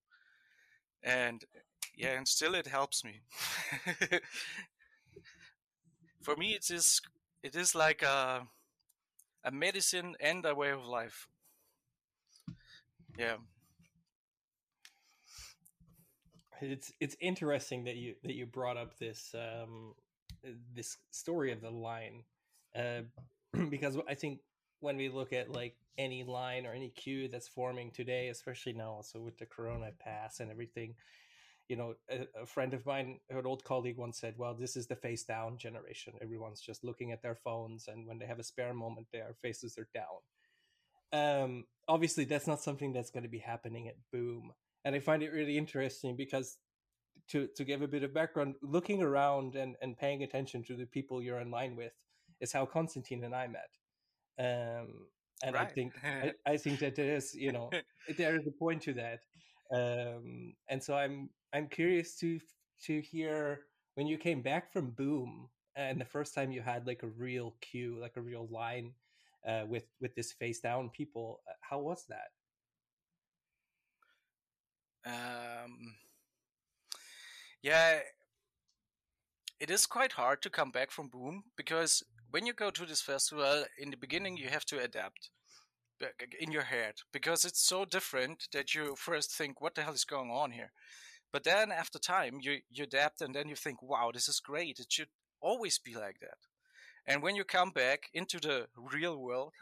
And 1.03 1.45
yeah, 1.97 2.17
and 2.17 2.27
still 2.27 2.55
it 2.55 2.67
helps 2.67 3.05
me. 3.05 3.21
For 6.23 6.35
me, 6.37 6.55
it 6.55 6.71
is 6.71 7.01
it 7.43 7.55
is 7.55 7.75
like 7.75 8.03
a 8.03 8.47
a 9.45 9.51
medicine 9.51 10.15
and 10.21 10.45
a 10.47 10.55
way 10.55 10.71
of 10.71 10.85
life. 10.87 11.29
Yeah. 13.19 13.37
It's 16.61 16.93
it's 17.01 17.17
interesting 17.21 17.85
that 17.85 17.97
you 17.97 18.15
that 18.25 18.35
you 18.35 18.47
brought 18.47 18.77
up 18.77 18.99
this 18.99 19.35
um, 19.35 19.95
this 20.75 20.97
story 21.11 21.53
of 21.53 21.61
the 21.61 21.71
line 21.71 22.25
uh, 22.75 23.03
because 23.71 23.97
I 24.09 24.15
think 24.15 24.41
when 24.81 24.97
we 24.97 25.09
look 25.09 25.33
at 25.33 25.51
like 25.51 25.77
any 25.97 26.23
line 26.23 26.67
or 26.67 26.73
any 26.73 26.91
queue 26.91 27.29
that's 27.29 27.49
forming 27.49 27.91
today, 27.91 28.29
especially 28.29 28.73
now 28.73 28.93
also 28.93 29.21
with 29.21 29.39
the 29.39 29.47
Corona 29.47 29.91
pass 29.99 30.41
and 30.41 30.51
everything, 30.51 30.95
you 31.69 31.77
know, 31.77 31.95
a, 32.09 32.27
a, 32.43 32.47
friend 32.47 32.73
of 32.73 32.87
mine, 32.87 33.19
an 33.29 33.45
old 33.45 33.65
colleague 33.65 33.99
once 33.99 34.19
said, 34.19 34.35
well, 34.39 34.55
this 34.55 34.77
is 34.77 34.87
the 34.87 34.97
face 34.97 35.25
down 35.25 35.59
generation. 35.59 36.15
Everyone's 36.23 36.61
just 36.61 36.85
looking 36.85 37.13
at 37.13 37.23
their 37.23 37.35
phones 37.35 37.89
and 37.89 38.07
when 38.07 38.19
they 38.19 38.27
have 38.27 38.39
a 38.39 38.45
spare 38.45 38.73
moment, 38.73 39.09
their 39.13 39.35
faces 39.43 39.77
are 39.77 39.89
down. 39.93 40.23
Um, 41.11 41.65
obviously 41.89 42.25
that's 42.25 42.47
not 42.47 42.63
something 42.63 42.93
that's 42.93 43.11
going 43.11 43.25
to 43.25 43.29
be 43.29 43.39
happening 43.39 43.89
at 43.89 43.97
Boom. 44.13 44.53
And 44.85 44.95
I 44.95 45.01
find 45.01 45.23
it 45.23 45.33
really 45.33 45.59
interesting 45.59 46.17
because 46.17 46.59
to, 47.31 47.49
to 47.57 47.65
give 47.65 47.83
a 47.83 47.89
bit 47.89 48.05
of 48.05 48.15
background, 48.15 48.55
looking 48.63 49.03
around 49.03 49.57
and, 49.57 49.75
and 49.83 49.99
paying 49.99 50.23
attention 50.23 50.63
to 50.65 50.77
the 50.77 50.87
people 50.87 51.23
you're 51.23 51.41
in 51.41 51.51
line 51.51 51.77
with 51.77 51.93
is 52.41 52.53
how 52.53 52.65
Constantine 52.65 53.25
and 53.25 53.35
I 53.35 53.49
met 53.49 53.69
um, 54.39 55.07
and 55.43 55.55
right. 55.55 55.67
I 55.69 55.73
think 55.73 55.93
I, 56.05 56.33
I, 56.47 56.57
think 56.65 56.79
that 56.81 56.95
there 56.95 57.15
is 57.15 57.35
you 57.35 57.53
know 57.53 57.71
there 58.17 58.37
is 58.37 58.47
a 58.47 58.51
point 58.51 58.83
to 58.83 58.95
that, 58.95 59.21
um, 59.73 60.55
and 60.69 60.83
so 60.83 60.95
I'm 60.95 61.31
I'm 61.53 61.69
curious 61.69 62.17
to 62.19 62.41
to 62.85 63.01
hear 63.01 63.61
when 63.95 64.07
you 64.07 64.19
came 64.19 64.43
back 64.43 64.73
from 64.73 64.91
Boom 64.91 65.49
and 65.77 66.01
the 66.01 66.05
first 66.05 66.35
time 66.35 66.53
you 66.53 66.61
had 66.61 66.87
like 66.87 67.03
a 67.03 67.09
real 67.09 67.55
queue, 67.61 67.99
like 68.01 68.17
a 68.17 68.21
real 68.21 68.49
line 68.51 68.93
uh, 69.47 69.65
with 69.67 69.85
with 70.01 70.15
this 70.15 70.33
face 70.33 70.61
down 70.61 70.91
people. 70.91 71.41
Uh, 71.49 71.55
how 71.61 71.79
was 71.79 72.05
that? 72.09 72.31
Um, 75.07 75.95
yeah, 77.63 78.01
it 79.61 79.71
is 79.71 79.87
quite 79.87 80.13
hard 80.13 80.43
to 80.43 80.51
come 80.51 80.71
back 80.71 80.91
from 80.91 81.09
Boom 81.09 81.45
because 81.57 82.03
when 82.31 82.47
you 82.47 82.53
go 82.53 82.71
to 82.71 82.87
this 82.87 83.01
festival, 83.01 83.65
in 83.79 83.91
the 83.91 83.97
beginning 83.97 84.37
you 84.37 84.49
have 84.49 84.65
to 84.67 84.79
adapt 84.79 85.31
uh, 86.03 86.07
in 86.41 86.53
your 86.53 86.63
head 86.63 86.95
because 87.13 87.45
it's 87.45 87.61
so 87.61 87.85
different 87.85 88.49
that 88.53 88.75
you 88.75 88.95
first 88.97 89.33
think, 89.33 89.61
"What 89.61 89.75
the 89.75 89.83
hell 89.83 89.95
is 89.95 90.05
going 90.05 90.31
on 90.31 90.53
here?" 90.53 90.73
But 91.33 91.45
then 91.45 91.73
after 91.73 91.99
time, 91.99 92.39
you 92.41 92.61
you 92.71 92.85
adapt 92.85 93.21
and 93.21 93.35
then 93.35 93.49
you 93.49 93.57
think, 93.57 93.83
"Wow, 93.83 94.11
this 94.13 94.29
is 94.29 94.41
great! 94.41 94.79
It 94.79 94.93
should 94.93 95.11
always 95.41 95.79
be 95.79 95.95
like 95.95 96.21
that." 96.21 96.39
And 97.07 97.23
when 97.23 97.37
you 97.37 97.45
come 97.45 97.71
back 97.71 98.11
into 98.13 98.39
the 98.39 98.69
real 98.77 99.17
world, 99.17 99.55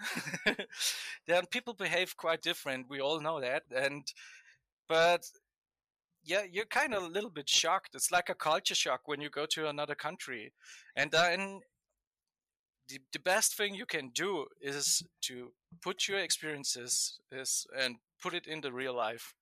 then 1.26 1.46
people 1.46 1.74
behave 1.74 2.16
quite 2.16 2.42
different. 2.42 2.90
We 2.90 3.00
all 3.00 3.20
know 3.20 3.40
that, 3.40 3.64
and 3.74 4.12
but 4.88 5.30
yeah, 6.24 6.42
you're 6.50 6.66
kind 6.66 6.92
of 6.94 7.04
a 7.04 7.08
little 7.08 7.30
bit 7.30 7.48
shocked. 7.48 7.94
It's 7.94 8.10
like 8.10 8.28
a 8.28 8.34
culture 8.34 8.74
shock 8.74 9.02
when 9.06 9.20
you 9.20 9.30
go 9.30 9.46
to 9.46 9.68
another 9.68 9.94
country, 9.94 10.52
and 10.96 11.10
then 11.12 11.60
the, 12.88 13.00
the 13.12 13.18
best 13.18 13.56
thing 13.56 13.74
you 13.74 13.86
can 13.86 14.10
do 14.10 14.46
is 14.60 15.02
to 15.22 15.52
put 15.82 16.08
your 16.08 16.18
experiences 16.18 17.18
is 17.32 17.66
and 17.78 17.96
put 18.22 18.34
it 18.34 18.46
in 18.46 18.60
the 18.60 18.72
real 18.72 18.94
life 18.94 19.34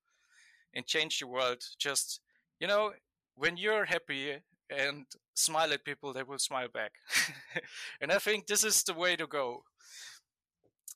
and 0.75 0.87
change 0.87 1.19
the 1.19 1.27
world. 1.27 1.63
Just 1.79 2.21
you 2.61 2.67
know 2.67 2.93
when 3.37 3.57
you're 3.57 3.85
happy 3.85 4.37
and 4.71 5.07
smile 5.35 5.73
at 5.73 5.85
people 5.85 6.13
they 6.13 6.23
will 6.23 6.39
smile 6.39 6.69
back. 6.69 6.93
And 8.01 8.13
i 8.13 8.19
think 8.19 8.47
this 8.47 8.65
is 8.65 8.83
the 8.83 8.95
way 8.95 9.17
to 9.17 9.27
go. 9.27 9.65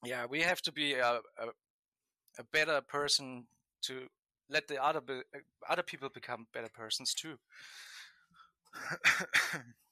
Yeah 0.05 0.27
we 0.29 0.43
have 0.43 0.63
to 0.63 0.73
be 0.73 0.95
a, 0.95 1.21
a, 1.39 1.47
a 2.39 2.45
better 2.53 2.81
person 2.81 3.47
to 3.83 4.09
let 4.51 4.67
the 4.69 4.83
other 4.83 5.01
be, 5.01 5.21
other 5.69 5.83
people 5.83 6.09
become 6.09 6.47
better 6.53 6.71
persons 6.73 7.15
too 7.15 7.39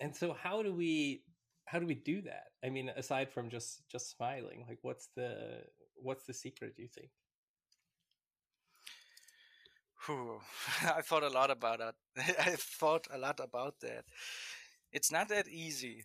and 0.00 0.14
so 0.14 0.32
how 0.32 0.62
do 0.62 0.72
we 0.72 1.22
how 1.66 1.78
do 1.78 1.86
we 1.86 1.94
do 1.94 2.22
that? 2.22 2.48
I 2.64 2.70
mean 2.70 2.90
aside 2.96 3.30
from 3.30 3.50
just 3.50 3.88
just 3.88 4.10
smiling 4.10 4.64
like 4.68 4.78
what's 4.82 5.08
the 5.16 5.62
what's 5.96 6.24
the 6.24 6.34
secret 6.34 6.76
do 6.76 6.82
you 6.82 6.88
think? 6.88 7.10
I 10.82 11.02
thought 11.02 11.22
a 11.22 11.28
lot 11.28 11.50
about 11.50 11.78
that. 11.78 11.94
I 12.38 12.56
thought 12.56 13.06
a 13.12 13.18
lot 13.18 13.40
about 13.40 13.80
that. 13.82 14.04
It's 14.92 15.12
not 15.12 15.28
that 15.28 15.46
easy. 15.48 16.04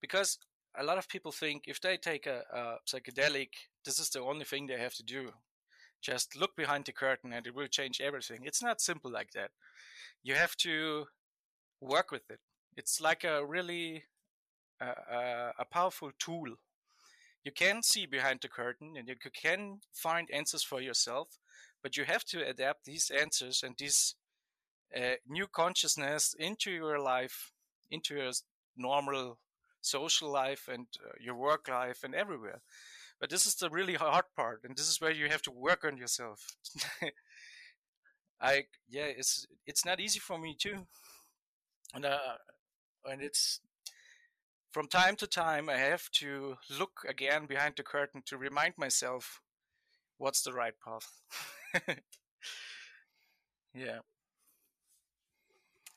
Because 0.00 0.38
a 0.78 0.84
lot 0.84 0.98
of 0.98 1.08
people 1.08 1.32
think 1.32 1.64
if 1.66 1.80
they 1.80 1.96
take 1.96 2.26
a, 2.26 2.42
a 2.52 2.76
psychedelic 2.86 3.48
this 3.84 3.98
is 3.98 4.10
the 4.10 4.20
only 4.20 4.44
thing 4.44 4.66
they 4.66 4.78
have 4.78 4.94
to 4.94 5.02
do 5.02 5.30
just 6.02 6.36
look 6.36 6.56
behind 6.56 6.84
the 6.84 6.92
curtain 6.92 7.32
and 7.32 7.46
it 7.46 7.54
will 7.54 7.66
change 7.66 8.00
everything 8.00 8.40
it's 8.44 8.62
not 8.62 8.80
simple 8.80 9.10
like 9.10 9.30
that 9.32 9.50
you 10.22 10.34
have 10.34 10.56
to 10.56 11.06
work 11.80 12.10
with 12.10 12.30
it. 12.30 12.40
It's 12.76 13.00
like 13.00 13.24
a 13.24 13.44
really 13.44 14.04
uh, 14.80 15.14
uh, 15.14 15.52
a 15.58 15.64
powerful 15.64 16.10
tool. 16.18 16.56
you 17.44 17.52
can 17.52 17.82
see 17.82 18.06
behind 18.06 18.40
the 18.42 18.48
curtain 18.48 18.94
and 18.98 19.08
you 19.08 19.16
can 19.32 19.80
find 19.92 20.28
answers 20.32 20.64
for 20.64 20.80
yourself, 20.80 21.38
but 21.82 21.96
you 21.96 22.04
have 22.04 22.24
to 22.24 22.46
adapt 22.46 22.84
these 22.84 23.10
answers 23.10 23.62
and 23.62 23.76
this 23.78 24.16
uh, 24.96 25.16
new 25.28 25.46
consciousness 25.46 26.34
into 26.38 26.70
your 26.70 26.98
life, 27.00 27.52
into 27.90 28.16
your 28.16 28.32
normal 28.76 29.38
social 29.80 30.30
life 30.30 30.68
and 30.72 30.86
uh, 31.04 31.12
your 31.20 31.36
work 31.36 31.68
life 31.68 32.04
and 32.04 32.14
everywhere. 32.14 32.60
But 33.20 33.30
this 33.30 33.46
is 33.46 33.54
the 33.54 33.70
really 33.70 33.94
hard 33.94 34.24
part, 34.36 34.62
and 34.64 34.76
this 34.76 34.88
is 34.88 35.00
where 35.00 35.10
you 35.10 35.28
have 35.28 35.42
to 35.42 35.50
work 35.50 35.84
on 35.84 35.96
yourself. 35.96 36.56
I 38.40 38.64
yeah, 38.88 39.04
it's 39.06 39.46
it's 39.66 39.84
not 39.84 40.00
easy 40.00 40.18
for 40.18 40.38
me 40.38 40.54
too, 40.58 40.86
and 41.94 42.04
uh, 42.04 42.36
and 43.04 43.22
it's 43.22 43.60
from 44.72 44.88
time 44.88 45.16
to 45.16 45.26
time 45.26 45.68
I 45.68 45.78
have 45.78 46.10
to 46.12 46.56
look 46.78 47.04
again 47.08 47.46
behind 47.46 47.74
the 47.76 47.82
curtain 47.82 48.22
to 48.26 48.36
remind 48.36 48.74
myself 48.76 49.40
what's 50.18 50.42
the 50.42 50.52
right 50.52 50.74
path. 50.84 51.20
yeah. 53.74 54.00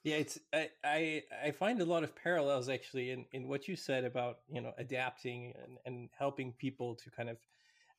Yeah, 0.04 0.16
it's 0.18 0.40
I, 0.54 0.70
I 0.84 1.24
I 1.46 1.52
find 1.52 1.82
a 1.82 1.86
lot 1.86 2.04
of 2.04 2.16
parallels 2.16 2.70
actually 2.70 3.12
in, 3.12 3.26
in 3.34 3.48
what 3.48 3.68
you 3.68 3.76
said 3.76 4.06
about 4.06 4.40
you 4.50 4.62
know 4.62 4.72
adapting 4.78 5.54
and, 5.62 5.78
and 5.86 6.10
helping 6.18 6.54
people 6.54 6.96
to 6.96 7.10
kind 7.12 7.30
of 7.30 7.38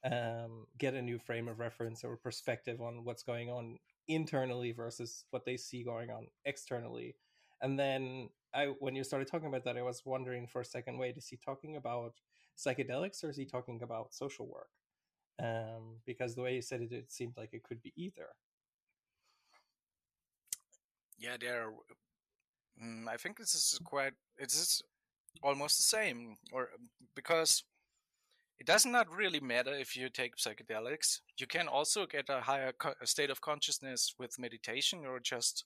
um, 0.04 0.66
get 0.78 0.94
a 0.94 1.02
new 1.02 1.18
frame 1.18 1.46
of 1.48 1.58
reference 1.58 2.02
or 2.04 2.16
perspective 2.16 2.80
on 2.80 3.04
what's 3.04 3.22
going 3.22 3.50
on 3.50 3.78
internally 4.08 4.72
versus 4.72 5.24
what 5.30 5.44
they 5.44 5.56
see 5.58 5.84
going 5.84 6.10
on 6.10 6.26
externally. 6.46 7.16
And 7.60 7.78
then 7.78 8.30
I 8.54 8.66
when 8.80 8.94
you 8.96 9.04
started 9.04 9.28
talking 9.28 9.48
about 9.48 9.64
that, 9.64 9.76
I 9.76 9.82
was 9.82 10.02
wondering 10.06 10.46
for 10.46 10.62
a 10.62 10.64
second, 10.64 10.98
wait, 10.98 11.18
is 11.18 11.28
he 11.28 11.36
talking 11.36 11.76
about 11.76 12.14
psychedelics 12.58 13.22
or 13.22 13.28
is 13.30 13.36
he 13.36 13.44
talking 13.44 13.82
about 13.82 14.14
social 14.14 14.48
work? 14.48 14.70
Um, 15.42 15.96
because 16.06 16.34
the 16.34 16.42
way 16.42 16.56
you 16.56 16.62
said 16.62 16.82
it, 16.82 16.92
it 16.92 17.12
seemed 17.12 17.34
like 17.36 17.50
it 17.54 17.64
could 17.64 17.82
be 17.82 17.92
either 17.96 18.28
yeah, 21.20 21.36
they're. 21.38 21.70
Mm, 22.82 23.06
I 23.08 23.16
think 23.16 23.36
this 23.38 23.54
is 23.54 23.78
quite. 23.84 24.14
It 24.38 24.52
is 24.52 24.82
almost 25.42 25.76
the 25.76 25.84
same, 25.84 26.36
or 26.52 26.70
because 27.14 27.62
it 28.58 28.66
does 28.66 28.86
not 28.86 29.14
really 29.14 29.40
matter 29.40 29.72
if 29.74 29.96
you 29.96 30.08
take 30.08 30.36
psychedelics. 30.36 31.20
You 31.38 31.46
can 31.46 31.68
also 31.68 32.06
get 32.06 32.28
a 32.28 32.40
higher 32.40 32.72
co- 32.72 32.94
state 33.04 33.30
of 33.30 33.40
consciousness 33.40 34.14
with 34.18 34.38
meditation, 34.38 35.04
or 35.06 35.20
just 35.20 35.64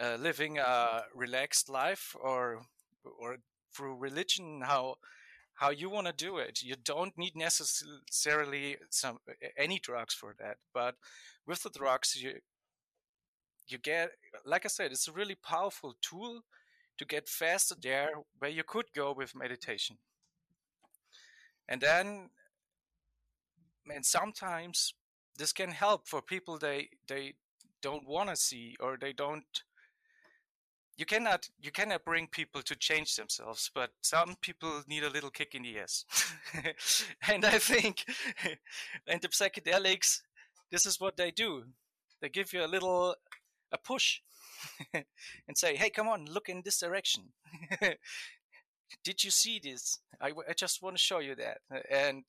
uh, 0.00 0.16
living 0.18 0.58
a 0.58 1.02
relaxed 1.14 1.68
life, 1.68 2.16
or 2.20 2.62
or 3.04 3.38
through 3.74 3.96
religion. 3.96 4.62
How 4.64 4.96
how 5.54 5.70
you 5.70 5.90
want 5.90 6.06
to 6.06 6.12
do 6.12 6.38
it. 6.38 6.62
You 6.62 6.74
don't 6.82 7.16
need 7.18 7.36
necessarily 7.36 8.78
some 8.90 9.18
any 9.56 9.78
drugs 9.78 10.14
for 10.14 10.34
that, 10.38 10.56
but 10.74 10.96
with 11.46 11.62
the 11.62 11.70
drugs, 11.70 12.16
you 12.20 12.40
you 13.70 13.78
get, 13.78 14.10
like 14.44 14.64
I 14.64 14.68
said, 14.68 14.92
it's 14.92 15.08
a 15.08 15.12
really 15.12 15.34
powerful 15.34 15.94
tool 16.02 16.42
to 16.98 17.04
get 17.04 17.28
faster 17.28 17.74
there 17.80 18.10
where 18.38 18.50
you 18.50 18.62
could 18.64 18.86
go 18.94 19.12
with 19.12 19.34
meditation. 19.34 19.96
And 21.68 21.80
then, 21.80 22.30
and 23.92 24.04
sometimes 24.04 24.94
this 25.40 25.52
can 25.52 25.70
help 25.70 26.06
for 26.06 26.20
people 26.20 26.58
they 26.58 26.88
they 27.08 27.34
don't 27.80 28.06
want 28.06 28.28
to 28.28 28.36
see 28.36 28.76
or 28.78 28.98
they 29.00 29.12
don't 29.12 29.62
you 30.98 31.06
cannot 31.06 31.48
you 31.62 31.70
cannot 31.70 32.04
bring 32.04 32.26
people 32.26 32.60
to 32.62 32.76
change 32.76 33.16
themselves 33.16 33.70
but 33.74 33.90
some 34.02 34.36
people 34.42 34.82
need 34.86 35.02
a 35.02 35.08
little 35.08 35.30
kick 35.30 35.54
in 35.54 35.62
the 35.62 35.78
ass 35.78 36.04
and 37.28 37.44
i 37.46 37.58
think 37.58 38.04
and 39.06 39.22
the 39.22 39.28
psychedelics 39.28 40.20
this 40.70 40.84
is 40.84 41.00
what 41.00 41.16
they 41.16 41.30
do 41.30 41.64
they 42.20 42.28
give 42.28 42.52
you 42.52 42.62
a 42.62 42.74
little 42.74 43.14
a 43.72 43.78
push 43.78 44.20
and 44.94 45.56
say, 45.56 45.76
hey, 45.76 45.90
come 45.90 46.08
on, 46.08 46.26
look 46.26 46.48
in 46.48 46.62
this 46.64 46.80
direction. 46.80 47.24
Did 49.04 49.22
you 49.22 49.30
see 49.30 49.60
this? 49.62 50.00
I, 50.20 50.32
I 50.48 50.52
just 50.56 50.82
want 50.82 50.96
to 50.96 51.02
show 51.02 51.20
you 51.20 51.34
that. 51.36 51.58
And 51.90 52.24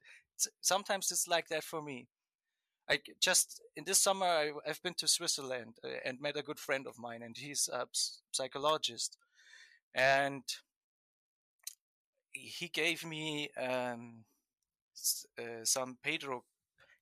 sometimes 0.61 1.11
it's 1.11 1.27
like 1.27 1.47
that 1.49 1.63
for 1.63 1.81
me. 1.81 2.07
I 2.89 2.99
just 3.21 3.61
in 3.75 3.85
this 3.85 4.01
summer 4.01 4.25
I, 4.25 4.51
have 4.65 4.81
been 4.81 4.95
to 4.95 5.07
Switzerland 5.07 5.75
uh, 5.83 5.89
and 6.03 6.19
met 6.19 6.35
a 6.35 6.43
good 6.43 6.59
friend 6.59 6.87
of 6.87 6.99
mine, 6.99 7.21
and 7.21 7.37
he's 7.37 7.69
a 7.71 7.85
psychologist, 8.31 9.17
and 9.93 10.43
he 12.33 12.67
gave 12.67 13.05
me 13.05 13.49
um, 13.61 14.25
uh, 15.39 15.63
San 15.63 15.97
Pedro 16.03 16.43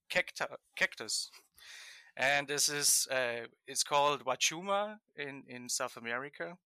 cactus, 0.09 1.31
and 2.19 2.47
this 2.47 2.67
is 2.67 3.07
uh, 3.09 3.47
it's 3.65 3.83
called 3.83 4.25
Huachuma 4.25 4.99
in 5.15 5.43
in 5.47 5.69
South 5.69 5.95
America. 5.97 6.57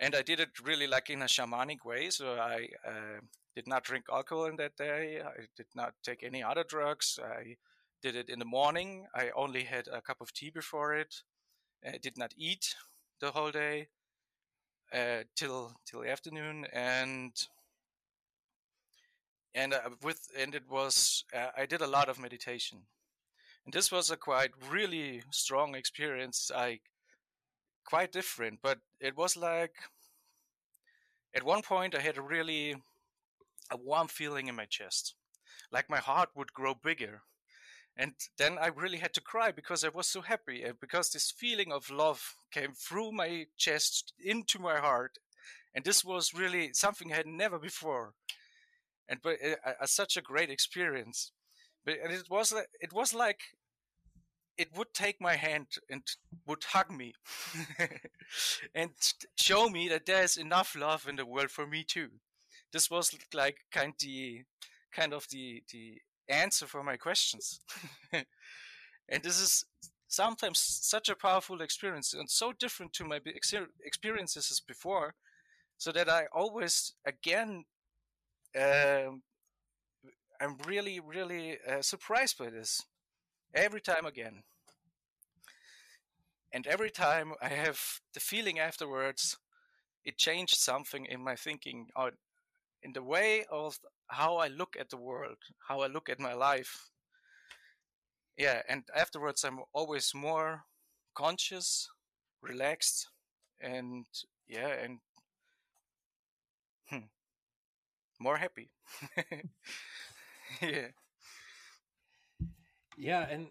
And 0.00 0.14
I 0.14 0.22
did 0.22 0.40
it 0.40 0.48
really 0.64 0.86
like 0.86 1.10
in 1.10 1.22
a 1.22 1.26
shamanic 1.26 1.84
way. 1.84 2.10
So 2.10 2.34
I 2.34 2.68
uh, 2.86 3.20
did 3.54 3.66
not 3.66 3.84
drink 3.84 4.06
alcohol 4.12 4.46
in 4.46 4.56
that 4.56 4.76
day. 4.76 5.20
I 5.22 5.46
did 5.56 5.66
not 5.74 5.94
take 6.02 6.22
any 6.22 6.42
other 6.42 6.64
drugs. 6.64 7.18
I 7.22 7.56
did 8.02 8.16
it 8.16 8.28
in 8.28 8.38
the 8.38 8.44
morning. 8.44 9.06
I 9.14 9.30
only 9.34 9.64
had 9.64 9.88
a 9.88 10.02
cup 10.02 10.20
of 10.20 10.32
tea 10.32 10.50
before 10.50 10.94
it. 10.94 11.22
I 11.86 11.98
did 11.98 12.18
not 12.18 12.34
eat 12.36 12.74
the 13.20 13.30
whole 13.30 13.50
day 13.50 13.88
uh, 14.92 15.24
till 15.34 15.72
till 15.86 16.00
the 16.00 16.10
afternoon, 16.10 16.66
and 16.72 17.32
and 19.54 19.74
uh, 19.74 19.90
with 20.02 20.28
and 20.38 20.54
it 20.54 20.68
was 20.68 21.24
uh, 21.34 21.50
I 21.56 21.66
did 21.66 21.82
a 21.82 21.86
lot 21.86 22.08
of 22.08 22.18
meditation. 22.18 22.78
And 23.66 23.72
this 23.74 23.92
was 23.92 24.10
a 24.10 24.16
quite 24.16 24.52
really 24.70 25.22
strong 25.30 25.74
experience. 25.74 26.50
I 26.54 26.80
quite 27.84 28.12
different, 28.12 28.60
but 28.62 28.78
it 29.00 29.16
was 29.16 29.36
like 29.36 29.74
at 31.34 31.44
one 31.44 31.62
point 31.62 31.94
I 31.94 32.00
had 32.00 32.16
a 32.16 32.22
really 32.22 32.76
a 33.70 33.76
warm 33.76 34.08
feeling 34.08 34.48
in 34.48 34.54
my 34.54 34.66
chest, 34.66 35.14
like 35.72 35.90
my 35.90 35.98
heart 35.98 36.30
would 36.36 36.52
grow 36.52 36.74
bigger. 36.74 37.22
And 37.96 38.14
then 38.38 38.58
I 38.58 38.68
really 38.68 38.98
had 38.98 39.14
to 39.14 39.20
cry 39.20 39.52
because 39.52 39.82
I 39.84 39.88
was 39.88 40.06
so 40.06 40.20
happy, 40.20 40.62
and 40.62 40.78
because 40.80 41.10
this 41.10 41.30
feeling 41.30 41.72
of 41.72 41.90
love 41.90 42.36
came 42.52 42.72
through 42.74 43.12
my 43.12 43.46
chest 43.56 44.12
into 44.22 44.58
my 44.58 44.78
heart, 44.78 45.18
and 45.74 45.84
this 45.84 46.04
was 46.04 46.34
really 46.34 46.72
something 46.74 47.12
I 47.12 47.16
had 47.16 47.26
never 47.26 47.58
before, 47.58 48.14
and 49.08 49.20
but 49.22 49.38
uh, 49.64 49.86
such 49.86 50.16
a 50.16 50.22
great 50.22 50.50
experience. 50.50 51.32
But 51.84 51.96
and 52.02 52.12
it 52.12 52.28
was 52.30 52.52
it 52.80 52.92
was 52.92 53.14
like 53.14 53.40
it 54.58 54.76
would 54.76 54.92
take 54.94 55.20
my 55.20 55.36
hand 55.36 55.66
and 55.90 56.02
would 56.46 56.64
hug 56.64 56.90
me 56.90 57.14
and 58.74 58.90
show 59.36 59.68
me 59.68 59.88
that 59.88 60.06
there's 60.06 60.36
enough 60.36 60.74
love 60.74 61.06
in 61.08 61.16
the 61.16 61.26
world 61.26 61.50
for 61.50 61.66
me 61.66 61.84
too. 61.84 62.08
This 62.72 62.90
was 62.90 63.14
like 63.34 63.58
kind 63.70 63.94
the 63.98 64.42
kind 64.92 65.12
of 65.12 65.26
the 65.30 65.62
the 65.72 66.00
answer 66.28 66.66
for 66.66 66.82
my 66.82 66.96
questions. 66.96 67.60
and 68.12 69.22
this 69.22 69.40
is 69.40 69.64
sometimes 70.08 70.58
such 70.58 71.08
a 71.08 71.16
powerful 71.16 71.60
experience 71.60 72.14
and 72.14 72.30
so 72.30 72.52
different 72.52 72.92
to 72.94 73.04
my 73.04 73.20
experiences 73.84 74.50
as 74.50 74.60
before 74.60 75.14
so 75.78 75.92
that 75.92 76.08
I 76.08 76.26
always 76.32 76.94
again 77.04 77.64
um, 78.58 79.22
I'm 80.40 80.56
really, 80.66 81.00
really 81.00 81.58
uh, 81.68 81.82
surprised 81.82 82.38
by 82.38 82.50
this 82.50 82.82
every 83.56 83.80
time 83.80 84.06
again. 84.06 84.44
And 86.52 86.66
every 86.66 86.90
time 86.90 87.34
I 87.40 87.50
have 87.50 88.00
the 88.12 88.18
feeling 88.18 88.58
afterwards, 88.58 89.36
it 90.04 90.18
changed 90.18 90.56
something 90.56 91.06
in 91.06 91.22
my 91.22 91.36
thinking, 91.36 91.90
or 91.96 92.12
in 92.82 92.92
the 92.94 93.02
way 93.02 93.44
of 93.46 93.80
how 94.08 94.38
I 94.38 94.48
look 94.48 94.76
at 94.78 94.90
the 94.90 94.98
world, 94.98 95.38
how 95.68 95.80
I 95.80 95.88
look 95.88 96.08
at 96.08 96.20
my 96.20 96.34
life. 96.34 96.90
Yeah, 98.36 98.62
and 98.68 98.84
afterwards, 98.94 99.44
I'm 99.44 99.60
always 99.72 100.12
more 100.14 100.64
conscious, 101.14 101.88
relaxed, 102.42 103.08
and 103.60 104.06
yeah, 104.46 104.68
and 104.68 105.00
hmm, 106.90 107.06
more 108.18 108.36
happy. 108.38 108.70
yeah. 110.62 110.88
Yeah, 112.96 113.26
and 113.28 113.48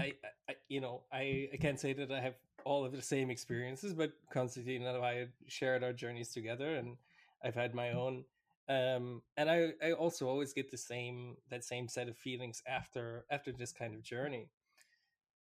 I, 0.00 0.14
I, 0.48 0.54
you 0.68 0.80
know, 0.80 1.02
I, 1.12 1.48
I 1.52 1.56
can't 1.60 1.78
say 1.78 1.92
that 1.92 2.10
I 2.10 2.20
have 2.20 2.34
all 2.64 2.84
of 2.84 2.92
the 2.92 3.02
same 3.02 3.30
experiences, 3.30 3.92
but 3.94 4.12
Constantine 4.32 4.82
and 4.82 5.04
I 5.04 5.26
shared 5.48 5.84
our 5.84 5.92
journeys 5.92 6.30
together, 6.30 6.76
and 6.76 6.96
I've 7.44 7.54
had 7.54 7.74
my 7.74 7.92
own. 7.92 8.24
Um, 8.68 9.22
and 9.36 9.50
I, 9.50 9.72
I 9.82 9.92
also 9.92 10.26
always 10.26 10.54
get 10.54 10.70
the 10.70 10.78
same 10.78 11.36
that 11.50 11.64
same 11.64 11.86
set 11.86 12.08
of 12.08 12.16
feelings 12.16 12.62
after 12.66 13.26
after 13.30 13.52
this 13.52 13.72
kind 13.72 13.94
of 13.94 14.02
journey. 14.02 14.48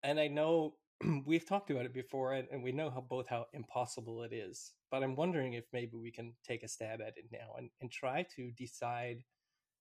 And 0.03 0.21
I 0.21 0.29
know 0.29 0.75
we've 1.25 1.47
talked 1.47 1.71
about 1.71 1.87
it 1.87 1.95
before, 1.95 2.35
and, 2.35 2.47
and 2.53 2.63
we 2.63 2.73
know 2.73 2.91
how 2.91 3.01
both 3.01 3.29
how 3.29 3.47
impossible 3.55 4.23
it 4.23 4.33
is. 4.35 4.73
But 4.91 5.03
I'm 5.03 5.17
wondering 5.17 5.55
if 5.55 5.65
maybe 5.73 5.97
we 5.97 6.11
can 6.11 6.35
take 6.47 6.63
a 6.63 6.69
stab 6.69 7.01
at 7.01 7.17
it 7.17 7.27
now 7.33 7.55
and, 7.57 7.71
and 7.81 7.91
try 7.91 8.27
to 8.37 8.51
decide 8.53 9.25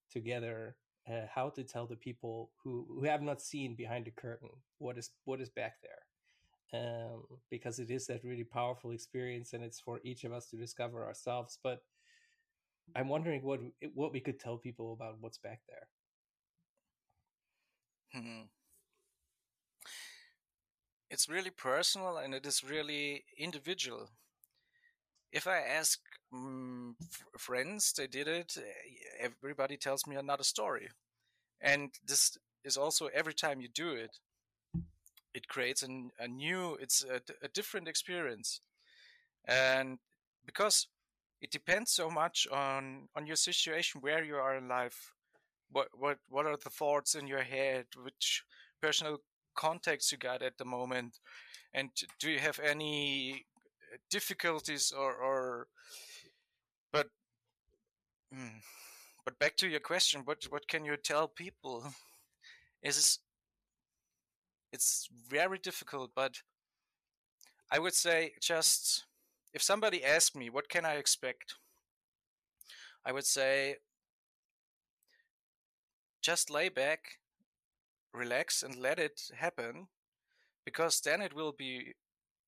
together 0.10 0.78
uh, 1.10 1.26
how 1.34 1.50
to 1.50 1.64
tell 1.64 1.86
the 1.88 1.96
people 1.96 2.52
who, 2.64 2.86
who 2.90 3.04
have 3.06 3.22
not 3.22 3.42
seen 3.42 3.76
behind 3.76 4.06
the 4.06 4.12
curtain 4.12 4.50
what 4.80 4.98
is 4.98 5.12
what 5.26 5.42
is 5.42 5.50
back 5.50 5.76
there 5.82 6.04
um, 6.82 7.24
because 7.50 7.80
it 7.80 7.92
is 7.92 8.08
that 8.08 8.24
really 8.24 8.44
powerful 8.44 8.92
experience 8.92 9.54
and 9.54 9.64
it's 9.64 9.80
for 9.80 10.00
each 10.04 10.24
of 10.24 10.34
us 10.34 10.48
to 10.50 10.58
discover 10.58 11.06
ourselves 11.06 11.60
but 11.64 11.82
i'm 12.96 13.08
wondering 13.10 13.42
what 13.44 13.60
what 13.94 14.12
we 14.12 14.20
could 14.20 14.40
tell 14.40 14.58
people 14.58 14.94
about 14.94 15.18
what's 15.20 15.38
back 15.38 15.62
there 15.70 15.88
Hmm. 18.14 18.48
It's 21.10 21.28
really 21.28 21.50
personal 21.50 22.18
and 22.18 22.36
it 22.36 22.46
is 22.46 22.64
really 22.64 23.26
individual. 23.38 24.12
If 25.32 25.48
I 25.48 25.60
ask 25.60 26.00
mm, 26.34 26.94
f- 27.02 27.42
friends, 27.42 27.94
they 27.94 28.08
did 28.08 28.28
it, 28.28 28.58
eh, 28.58 29.00
everybody 29.20 29.78
tells 29.78 30.08
me 30.08 30.16
another 30.16 30.44
story. 30.44 30.90
And 31.62 31.92
this 32.06 32.38
is 32.64 32.78
also 32.78 33.08
every 33.08 33.34
time 33.34 33.62
you 33.62 33.70
do 33.70 33.92
it, 33.92 34.20
it 35.34 35.48
creates 35.48 35.84
an, 35.84 36.12
a 36.20 36.28
new, 36.28 36.76
it's 36.82 37.04
a 37.04 37.48
different 37.50 37.88
experience. 37.88 38.62
And 39.46 40.00
because 40.46 40.88
it 41.42 41.52
depends 41.52 41.92
so 41.92 42.10
much 42.10 42.48
on, 42.52 43.10
on 43.16 43.28
your 43.28 43.36
situation, 43.36 44.02
where 44.02 44.24
you 44.24 44.36
are 44.36 44.58
in 44.58 44.68
life, 44.68 45.12
what 45.72 45.90
what 45.98 46.20
what 46.30 46.46
are 46.46 46.58
the 46.64 46.70
thoughts 46.70 47.16
in 47.16 47.28
your 47.28 47.44
head 47.44 47.86
which 48.04 48.44
personal 48.82 49.18
contacts 49.56 50.12
you 50.12 50.18
got 50.18 50.42
at 50.44 50.58
the 50.58 50.66
moment 50.66 51.20
and 51.74 51.90
do 52.20 52.30
you 52.30 52.40
have 52.40 52.60
any 52.60 53.46
difficulties 54.10 54.92
or 54.92 55.14
or 55.14 55.68
but 56.92 57.08
mm, 58.34 58.62
but 59.24 59.40
back 59.40 59.56
to 59.58 59.68
your 59.68 59.80
question 59.80 60.22
what 60.26 60.44
what 60.50 60.68
can 60.68 60.86
you 60.86 60.98
tell 60.98 61.28
people 61.28 61.86
is 62.84 63.20
it's 64.72 65.10
very 65.30 65.58
difficult 65.58 66.12
but 66.16 66.42
i 67.72 67.80
would 67.80 67.94
say 67.94 68.34
just 68.42 69.06
if 69.54 69.62
somebody 69.62 70.04
asked 70.04 70.36
me 70.36 70.50
what 70.50 70.70
can 70.70 70.86
i 70.86 70.94
expect 70.94 71.56
i 73.06 73.12
would 73.12 73.26
say 73.26 73.78
just 76.26 76.50
lay 76.50 76.70
back, 76.70 77.20
relax, 78.12 78.64
and 78.64 78.76
let 78.76 78.98
it 78.98 79.30
happen, 79.36 79.88
because 80.66 81.00
then 81.00 81.22
it 81.22 81.36
will 81.36 81.52
be, 81.52 81.94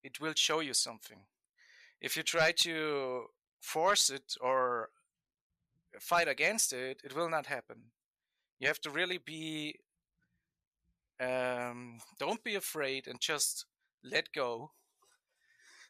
it 0.03 0.19
will 0.19 0.33
show 0.35 0.61
you 0.61 0.73
something. 0.73 1.19
If 2.01 2.15
you 2.15 2.23
try 2.23 2.51
to 2.51 3.25
force 3.59 4.09
it 4.09 4.35
or 4.41 4.89
fight 5.99 6.27
against 6.27 6.73
it, 6.73 7.01
it 7.03 7.15
will 7.15 7.29
not 7.29 7.47
happen. 7.47 7.77
You 8.59 8.67
have 8.67 8.81
to 8.81 8.89
really 8.89 9.17
be, 9.17 9.75
um, 11.19 11.99
don't 12.19 12.43
be 12.43 12.55
afraid 12.55 13.07
and 13.07 13.19
just 13.19 13.65
let 14.03 14.31
go. 14.31 14.71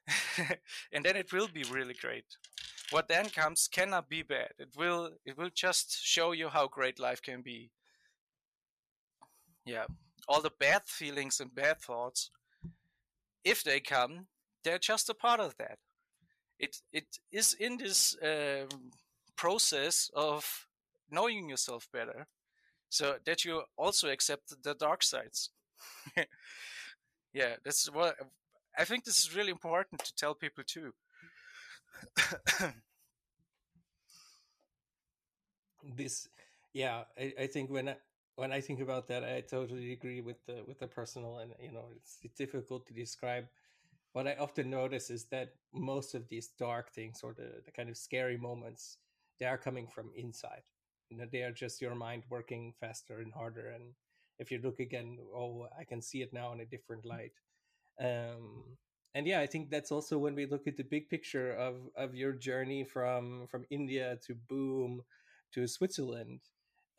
and 0.92 1.04
then 1.04 1.16
it 1.16 1.34
will 1.34 1.50
be 1.54 1.64
really 1.64 1.94
great. 1.94 2.38
What 2.92 3.10
then 3.10 3.30
comes 3.30 3.68
cannot 3.68 4.08
be 4.08 4.24
bad. 4.24 4.52
It 4.58 4.70
will, 4.78 5.12
it 5.26 5.38
will 5.38 5.50
just 5.54 6.02
show 6.02 6.32
you 6.32 6.48
how 6.48 6.68
great 6.68 7.00
life 7.00 7.22
can 7.22 7.42
be 7.42 7.72
yeah, 9.68 9.86
all 10.28 10.42
the 10.42 10.52
bad 10.60 10.84
feelings 10.86 11.40
and 11.42 11.54
bad 11.54 11.82
thoughts, 11.82 12.32
if 13.44 13.64
they 13.64 13.82
come, 13.82 14.28
they're 14.64 14.80
just 14.80 15.10
a 15.10 15.14
part 15.14 15.42
of 15.42 15.58
that. 15.58 15.78
It 16.60 16.78
it 16.92 17.20
is 17.32 17.54
in 17.54 17.78
this 17.78 18.18
um, 18.22 18.92
process 19.36 20.10
of 20.16 20.68
knowing 21.12 21.50
yourself 21.50 21.88
better, 21.94 22.28
so 22.90 23.18
that 23.26 23.46
you 23.46 23.64
also 23.78 24.10
accept 24.10 24.64
the 24.64 24.74
dark 24.76 25.04
sides. 25.04 25.52
yeah, 27.34 27.56
that's 27.64 27.92
what 27.92 28.16
I 28.78 28.86
think. 28.86 29.06
This 29.06 29.20
is 29.20 29.36
really 29.36 29.52
important 29.52 30.04
to 30.04 30.16
tell 30.16 30.34
people 30.36 30.64
too. 30.66 30.94
this 35.96 36.28
yeah 36.74 37.04
I, 37.18 37.34
I 37.40 37.48
think 37.48 37.70
when 37.70 37.90
I, 37.90 37.96
when 38.36 38.52
I 38.52 38.62
think 38.62 38.80
about 38.82 39.08
that, 39.08 39.24
I 39.24 39.42
totally 39.42 39.92
agree 39.94 40.22
with 40.22 40.46
the 40.46 40.64
with 40.68 40.80
the 40.80 40.88
personal, 40.88 41.40
and 41.40 41.54
you 41.60 41.72
know, 41.72 41.86
it's, 41.96 42.20
it's 42.24 42.38
difficult 42.38 42.86
to 42.88 42.94
describe. 42.94 43.48
What 44.18 44.26
I 44.26 44.36
often 44.40 44.72
notice 44.72 45.12
is 45.12 45.26
that 45.26 45.54
most 45.76 46.16
of 46.16 46.28
these 46.28 46.48
dark 46.58 46.92
things 46.92 47.22
or 47.22 47.36
the, 47.36 47.62
the 47.64 47.72
kind 47.72 47.88
of 47.88 47.96
scary 47.96 48.36
moments, 48.36 48.98
they 49.40 49.46
are 49.46 49.60
coming 49.60 49.86
from 49.86 50.10
inside. 50.16 50.64
You 51.12 51.18
know, 51.18 51.26
they 51.32 51.44
are 51.44 51.52
just 51.52 51.84
your 51.84 51.94
mind 51.94 52.24
working 52.28 52.74
faster 52.80 53.20
and 53.20 53.32
harder. 53.32 53.68
And 53.68 53.94
if 54.40 54.50
you 54.50 54.60
look 54.64 54.80
again, 54.80 55.20
oh, 55.36 55.68
I 55.80 55.84
can 55.84 56.02
see 56.02 56.24
it 56.24 56.34
now 56.34 56.52
in 56.52 56.62
a 56.62 56.66
different 56.66 57.06
light. 57.06 57.34
Um, 58.02 58.64
and 59.14 59.28
yeah, 59.28 59.40
I 59.40 59.46
think 59.46 59.70
that's 59.70 59.92
also 59.92 60.18
when 60.18 60.34
we 60.34 60.48
look 60.48 60.66
at 60.66 60.78
the 60.78 60.84
big 60.84 61.10
picture 61.10 61.54
of 61.54 61.76
of 61.96 62.16
your 62.16 62.32
journey 62.32 62.86
from 62.86 63.46
from 63.46 63.66
India 63.70 64.18
to 64.26 64.34
Boom 64.34 65.04
to 65.54 65.68
Switzerland. 65.68 66.40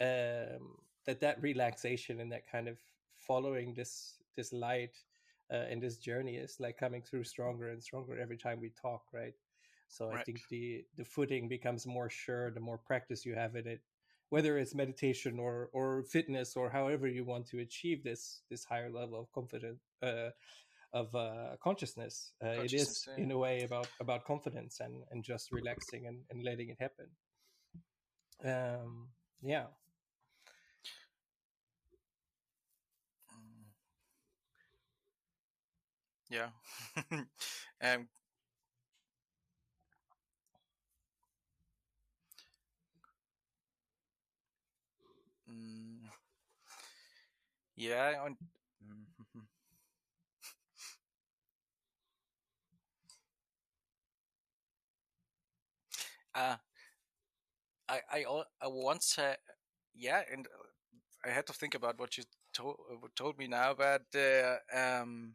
Um, 0.01 0.79
that 1.05 1.19
that 1.19 1.43
relaxation 1.43 2.21
and 2.21 2.31
that 2.31 2.49
kind 2.49 2.69
of 2.69 2.79
following 3.17 3.75
this 3.75 4.23
this 4.37 4.53
light 4.53 4.95
uh, 5.53 5.65
and 5.71 5.83
this 5.83 5.97
journey 5.97 6.37
is 6.37 6.57
like 6.61 6.79
coming 6.79 7.03
through 7.03 7.25
stronger 7.25 7.69
and 7.69 7.83
stronger 7.83 8.19
every 8.19 8.37
time 8.37 8.61
we 8.61 8.71
talk 8.81 9.03
right 9.13 9.35
so 9.89 10.09
right. 10.09 10.19
i 10.19 10.23
think 10.23 10.41
the 10.51 10.85
the 10.97 11.05
footing 11.05 11.49
becomes 11.49 11.87
more 11.87 12.11
sure 12.11 12.51
the 12.51 12.61
more 12.61 12.79
practice 12.79 13.25
you 13.25 13.35
have 13.35 13.57
in 13.57 13.67
it 13.67 13.81
whether 14.31 14.59
it's 14.59 14.75
meditation 14.75 15.39
or 15.39 15.71
or 15.73 16.03
fitness 16.03 16.57
or 16.57 16.69
however 16.69 17.09
you 17.09 17.25
want 17.25 17.47
to 17.47 17.61
achieve 17.61 18.03
this 18.05 18.43
this 18.51 18.65
higher 18.65 18.91
level 18.91 19.21
of 19.21 19.33
confidence 19.33 19.81
uh, 20.03 20.31
of 20.95 21.15
uh, 21.15 21.55
consciousness, 21.63 22.33
uh, 22.43 22.55
consciousness 22.55 22.73
it 22.73 22.81
is 22.81 23.09
yeah. 23.09 23.25
in 23.25 23.31
a 23.31 23.39
way 23.39 23.63
about 23.63 23.89
about 24.01 24.25
confidence 24.25 24.81
and 24.81 25.03
and 25.11 25.23
just 25.25 25.53
relaxing 25.53 26.07
and, 26.07 26.19
and 26.31 26.45
letting 26.45 26.71
it 26.71 26.79
happen 26.81 27.07
um 28.45 29.09
yeah 29.43 29.67
Yeah. 36.31 36.49
um, 37.83 38.09
mm, 45.49 46.09
yeah, 47.77 48.23
und 48.25 48.39
mhm. 48.81 49.49
uh, 56.35 56.57
I 57.89 58.01
I 58.13 58.25
I 58.63 58.67
once 58.69 59.19
yeah, 59.95 60.23
and 60.33 60.47
I 61.25 61.31
had 61.31 61.47
to 61.49 61.53
think 61.53 61.75
about 61.75 61.99
what 61.99 62.17
you 62.19 62.25
told 62.55 62.79
told 63.17 63.39
me 63.39 63.49
now, 63.49 63.75
but 63.75 64.05
uh, 64.17 64.59
um 64.75 65.35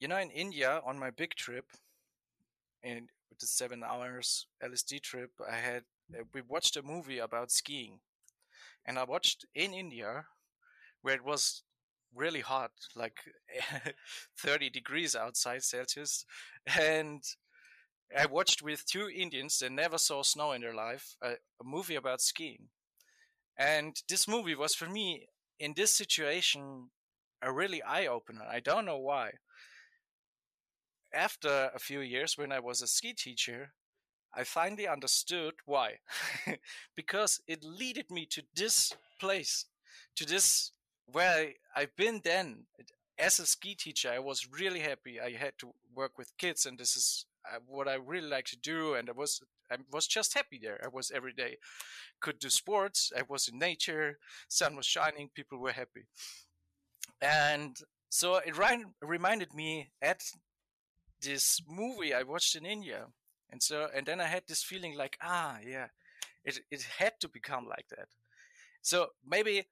you 0.00 0.08
know, 0.08 0.18
in 0.18 0.30
India 0.30 0.80
on 0.86 0.98
my 0.98 1.10
big 1.10 1.34
trip, 1.34 1.66
and 2.82 3.08
with 3.30 3.38
the 3.38 3.46
seven 3.46 3.82
hours 3.82 4.46
LSD 4.62 4.98
trip, 4.98 5.30
I 5.50 5.56
had 5.56 5.84
uh, 6.14 6.22
we 6.32 6.40
watched 6.42 6.76
a 6.76 6.82
movie 6.82 7.18
about 7.18 7.50
skiing, 7.50 8.00
and 8.86 8.98
I 8.98 9.04
watched 9.04 9.46
in 9.54 9.74
India, 9.74 10.26
where 11.02 11.14
it 11.16 11.24
was 11.24 11.64
really 12.14 12.40
hot, 12.40 12.72
like 12.96 13.18
30 14.38 14.70
degrees 14.70 15.16
outside 15.16 15.64
Celsius, 15.64 16.26
and 16.78 17.22
I 18.16 18.26
watched 18.26 18.62
with 18.62 18.86
two 18.86 19.08
Indians 19.08 19.58
that 19.60 19.72
never 19.72 19.98
saw 19.98 20.22
snow 20.22 20.52
in 20.52 20.62
their 20.62 20.74
life 20.74 21.16
a, 21.22 21.32
a 21.60 21.64
movie 21.64 21.96
about 21.96 22.20
skiing, 22.20 22.68
and 23.58 23.96
this 24.08 24.28
movie 24.28 24.54
was 24.54 24.74
for 24.74 24.88
me 24.88 25.28
in 25.58 25.74
this 25.76 25.92
situation 25.92 26.90
a 27.42 27.52
really 27.52 27.82
eye 27.82 28.06
opener. 28.06 28.44
I 28.50 28.60
don't 28.60 28.86
know 28.86 28.98
why 28.98 29.32
after 31.16 31.70
a 31.74 31.78
few 31.78 32.00
years, 32.00 32.36
when 32.36 32.52
I 32.52 32.60
was 32.60 32.82
a 32.82 32.86
ski 32.86 33.14
teacher, 33.14 33.72
I 34.34 34.44
finally 34.44 34.86
understood 34.86 35.54
why. 35.64 36.00
because 36.96 37.40
it 37.48 37.64
leaded 37.64 38.10
me 38.10 38.26
to 38.26 38.42
this 38.54 38.92
place, 39.18 39.64
to 40.16 40.26
this 40.26 40.72
where 41.06 41.52
I, 41.74 41.80
have 41.80 41.96
been 41.96 42.20
then. 42.22 42.66
As 43.18 43.38
a 43.38 43.46
ski 43.46 43.74
teacher, 43.74 44.10
I 44.10 44.18
was 44.18 44.46
really 44.50 44.80
happy. 44.80 45.18
I 45.18 45.30
had 45.30 45.52
to 45.60 45.72
work 45.94 46.18
with 46.18 46.36
kids, 46.36 46.66
and 46.66 46.78
this 46.78 46.96
is 46.96 47.24
uh, 47.50 47.60
what 47.66 47.88
I 47.88 47.94
really 47.94 48.28
like 48.28 48.44
to 48.46 48.58
do. 48.58 48.92
And 48.92 49.08
I 49.08 49.12
was 49.12 49.40
I 49.70 49.76
was 49.90 50.06
just 50.06 50.34
happy 50.34 50.60
there. 50.62 50.78
I 50.84 50.88
was 50.88 51.10
every 51.10 51.32
day, 51.32 51.56
could 52.20 52.38
do 52.38 52.50
sports. 52.50 53.12
I 53.16 53.22
was 53.26 53.48
in 53.48 53.58
nature. 53.58 54.18
Sun 54.48 54.76
was 54.76 54.84
shining. 54.84 55.30
People 55.34 55.58
were 55.58 55.72
happy, 55.72 56.04
and 57.22 57.78
so 58.10 58.36
it 58.36 58.54
reminded 59.00 59.54
me 59.54 59.92
at 60.02 60.20
this 61.22 61.60
movie 61.68 62.14
I 62.14 62.22
watched 62.22 62.56
in 62.56 62.66
India. 62.66 63.06
And 63.50 63.62
so, 63.62 63.88
and 63.94 64.06
then 64.06 64.20
I 64.20 64.26
had 64.26 64.44
this 64.48 64.62
feeling 64.62 64.96
like, 64.96 65.16
ah, 65.22 65.58
yeah, 65.64 65.88
it 66.44 66.60
it 66.70 66.82
had 66.98 67.20
to 67.20 67.28
become 67.28 67.66
like 67.68 67.88
that. 67.90 68.08
So 68.82 69.08
maybe 69.26 69.66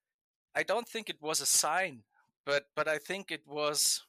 I 0.54 0.64
don't 0.64 0.88
think 0.88 1.10
it 1.10 1.22
was 1.22 1.40
a 1.40 1.46
sign, 1.46 2.04
but 2.46 2.66
but 2.76 2.88
I 2.88 2.98
think 2.98 3.30
it 3.32 3.46
was. 3.46 4.02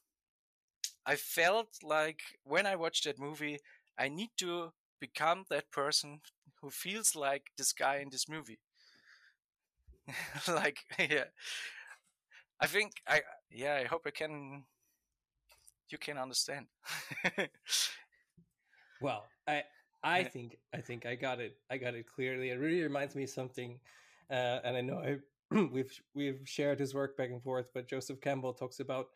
I 1.05 1.15
felt 1.15 1.81
like 1.83 2.21
when 2.43 2.65
I 2.67 2.75
watched 2.75 3.05
that 3.05 3.17
movie, 3.17 3.59
I 3.97 4.07
need 4.09 4.31
to 4.37 4.73
become 4.99 5.45
that 5.49 5.71
person 5.71 6.21
who 6.61 6.69
feels 6.69 7.15
like 7.15 7.51
this 7.57 7.73
guy 7.73 7.97
in 7.97 8.09
this 8.09 8.27
movie. 8.29 8.59
like 10.47 10.79
yeah, 10.99 11.25
I 12.59 12.67
think 12.67 13.01
I 13.07 13.21
yeah 13.49 13.75
I 13.75 13.85
hope 13.85 14.03
I 14.05 14.11
can 14.11 14.63
you 15.89 15.97
can 15.97 16.17
understand. 16.17 16.67
well, 19.01 19.25
I 19.47 19.63
I 20.03 20.23
think 20.23 20.57
I 20.73 20.81
think 20.81 21.05
I 21.05 21.15
got 21.15 21.39
it. 21.39 21.57
I 21.69 21.77
got 21.77 21.95
it 21.95 22.05
clearly. 22.07 22.51
It 22.51 22.59
really 22.59 22.83
reminds 22.83 23.15
me 23.15 23.23
of 23.23 23.29
something, 23.29 23.79
uh, 24.29 24.59
and 24.63 24.77
I 24.77 24.81
know 24.81 24.99
I, 24.99 25.17
we've 25.71 25.99
we've 26.13 26.41
shared 26.45 26.79
his 26.79 26.93
work 26.93 27.17
back 27.17 27.31
and 27.31 27.41
forth. 27.41 27.71
But 27.73 27.87
Joseph 27.87 28.21
Campbell 28.21 28.53
talks 28.53 28.79
about 28.79 29.07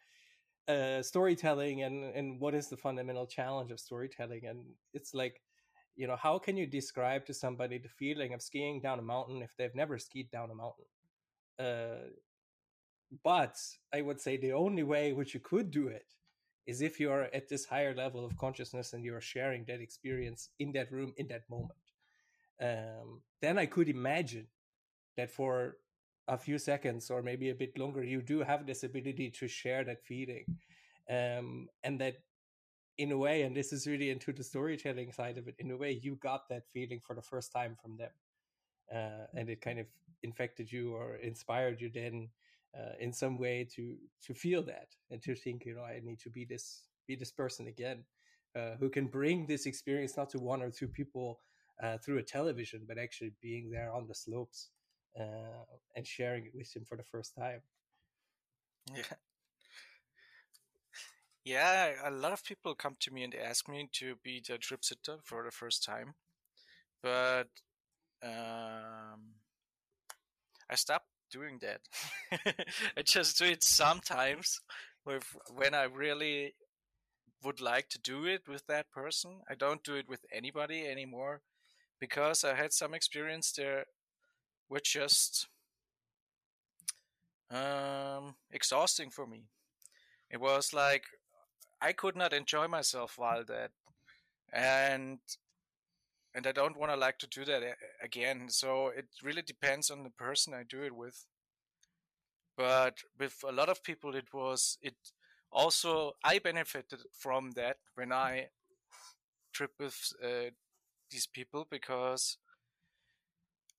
uh, 0.67 1.03
storytelling 1.03 1.83
and 1.83 2.03
and 2.03 2.39
what 2.39 2.55
is 2.55 2.69
the 2.69 2.77
fundamental 2.77 3.27
challenge 3.27 3.71
of 3.71 3.79
storytelling, 3.79 4.45
and 4.47 4.65
it's 4.93 5.13
like, 5.13 5.41
you 5.95 6.07
know, 6.07 6.15
how 6.15 6.39
can 6.39 6.57
you 6.57 6.65
describe 6.65 7.25
to 7.27 7.33
somebody 7.33 7.77
the 7.77 7.89
feeling 7.89 8.33
of 8.33 8.41
skiing 8.41 8.81
down 8.81 8.99
a 8.99 9.03
mountain 9.03 9.43
if 9.43 9.55
they've 9.57 9.75
never 9.75 9.99
skied 9.99 10.31
down 10.31 10.49
a 10.49 10.55
mountain? 10.55 10.85
Uh, 11.59 12.09
but 13.23 13.57
I 13.93 14.01
would 14.01 14.19
say 14.19 14.37
the 14.37 14.53
only 14.53 14.83
way 14.83 15.13
which 15.13 15.33
you 15.33 15.39
could 15.39 15.71
do 15.71 15.87
it 15.87 16.05
is 16.69 16.81
if 16.81 16.99
you 16.99 17.11
are 17.11 17.27
at 17.33 17.49
this 17.49 17.65
higher 17.65 17.95
level 17.95 18.23
of 18.23 18.37
consciousness 18.37 18.93
and 18.93 19.03
you 19.03 19.15
are 19.15 19.21
sharing 19.21 19.65
that 19.65 19.81
experience 19.81 20.49
in 20.59 20.71
that 20.73 20.91
room 20.91 21.13
in 21.17 21.27
that 21.27 21.49
moment. 21.49 21.85
Um, 22.61 23.21
then 23.41 23.57
i 23.57 23.65
could 23.65 23.87
imagine 23.87 24.47
that 25.15 25.31
for 25.31 25.77
a 26.27 26.37
few 26.37 26.57
seconds 26.59 27.09
or 27.09 27.23
maybe 27.23 27.49
a 27.49 27.55
bit 27.55 27.79
longer 27.79 28.03
you 28.03 28.21
do 28.21 28.41
have 28.41 28.67
this 28.67 28.83
ability 28.83 29.31
to 29.39 29.47
share 29.47 29.83
that 29.85 30.03
feeling. 30.03 30.45
Um, 31.09 31.69
and 31.83 31.99
that 32.01 32.17
in 32.99 33.11
a 33.11 33.17
way 33.17 33.41
and 33.41 33.55
this 33.55 33.73
is 33.73 33.87
really 33.87 34.11
into 34.11 34.31
the 34.31 34.43
storytelling 34.43 35.11
side 35.11 35.37
of 35.39 35.47
it 35.47 35.55
in 35.57 35.71
a 35.71 35.77
way 35.77 35.99
you 36.03 36.15
got 36.17 36.49
that 36.49 36.67
feeling 36.67 36.99
for 36.99 37.15
the 37.15 37.27
first 37.31 37.51
time 37.51 37.75
from 37.81 37.97
them. 37.97 38.11
Uh, 38.93 39.25
and 39.33 39.49
it 39.49 39.61
kind 39.61 39.79
of 39.79 39.87
infected 40.21 40.71
you 40.71 40.93
or 40.93 41.15
inspired 41.15 41.81
you 41.81 41.89
then 41.89 42.29
uh, 42.77 42.93
in 42.99 43.11
some 43.11 43.37
way 43.37 43.67
to 43.75 43.95
to 44.23 44.33
feel 44.33 44.63
that 44.63 44.87
and 45.11 45.21
to 45.21 45.35
think 45.35 45.65
you 45.65 45.75
know 45.75 45.83
i 45.83 45.99
need 46.03 46.19
to 46.19 46.29
be 46.29 46.45
this 46.45 46.83
be 47.07 47.15
this 47.15 47.31
person 47.31 47.67
again 47.67 48.03
uh, 48.55 48.75
who 48.79 48.89
can 48.89 49.07
bring 49.07 49.45
this 49.45 49.65
experience 49.65 50.17
not 50.17 50.29
to 50.29 50.39
one 50.39 50.61
or 50.61 50.71
two 50.71 50.87
people 50.87 51.39
uh, 51.83 51.97
through 51.97 52.17
a 52.17 52.23
television 52.23 52.81
but 52.87 52.97
actually 52.97 53.31
being 53.41 53.69
there 53.69 53.91
on 53.91 54.07
the 54.07 54.15
slopes 54.15 54.69
uh, 55.19 55.63
and 55.95 56.05
sharing 56.05 56.45
it 56.45 56.51
with 56.55 56.75
him 56.75 56.85
for 56.85 56.97
the 56.97 57.03
first 57.03 57.35
time. 57.35 57.61
Yeah. 58.95 59.03
Yeah 61.43 61.93
a 62.05 62.11
lot 62.11 62.33
of 62.33 62.43
people 62.43 62.75
come 62.75 62.95
to 62.99 63.11
me 63.11 63.23
and 63.23 63.33
ask 63.33 63.67
me 63.67 63.89
to 63.93 64.15
be 64.23 64.41
the 64.45 64.57
trip 64.57 64.83
sitter 64.83 65.17
for 65.23 65.43
the 65.43 65.51
first 65.51 65.83
time 65.83 66.13
but 67.01 67.47
um, 68.23 69.35
i 70.69 70.75
stopped 70.75 71.08
doing 71.29 71.59
that. 71.61 71.81
I 72.97 73.01
just 73.03 73.37
do 73.37 73.45
it 73.45 73.63
sometimes 73.63 74.59
with 75.05 75.35
when 75.53 75.73
I 75.73 75.83
really 75.83 76.53
would 77.43 77.61
like 77.61 77.89
to 77.89 77.99
do 77.99 78.25
it 78.25 78.47
with 78.47 78.65
that 78.67 78.91
person. 78.91 79.41
I 79.49 79.55
don't 79.55 79.83
do 79.83 79.95
it 79.95 80.09
with 80.09 80.25
anybody 80.31 80.85
anymore 80.87 81.41
because 81.99 82.43
I 82.43 82.55
had 82.55 82.73
some 82.73 82.93
experience 82.93 83.51
there 83.51 83.85
which 84.67 84.93
just 84.93 85.47
um 87.51 88.35
exhausting 88.51 89.09
for 89.09 89.25
me. 89.25 89.45
It 90.29 90.39
was 90.39 90.73
like 90.73 91.05
I 91.81 91.93
could 91.93 92.15
not 92.15 92.33
enjoy 92.33 92.67
myself 92.67 93.15
while 93.17 93.43
that 93.45 93.71
and 94.51 95.19
and 96.39 96.47
I 96.47 96.53
don't 96.53 96.77
want 96.77 96.89
to 96.89 96.97
like 96.97 97.19
to 97.19 97.27
do 97.27 97.43
that 97.43 97.61
again. 98.01 98.47
So 98.47 98.93
it 98.95 99.07
really 99.21 99.41
depends 99.41 99.91
on 99.91 100.03
the 100.03 100.09
person 100.09 100.53
I 100.53 100.63
do 100.63 100.81
it 100.83 100.95
with. 100.95 101.25
But 102.55 102.99
with 103.19 103.43
a 103.45 103.51
lot 103.51 103.67
of 103.67 103.83
people, 103.83 104.15
it 104.15 104.33
was 104.33 104.77
it 104.81 104.95
also 105.51 106.13
I 106.23 106.39
benefited 106.39 106.99
from 107.11 107.51
that 107.57 107.75
when 107.95 108.13
I 108.13 108.47
trip 109.51 109.71
with 109.77 110.13
uh, 110.23 110.51
these 111.11 111.27
people 111.27 111.67
because 111.69 112.37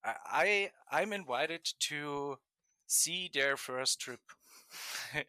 I 0.04 0.70
I'm 0.90 1.14
invited 1.14 1.64
to 1.88 2.40
see 2.86 3.30
their 3.32 3.56
first 3.56 4.00
trip, 4.00 4.20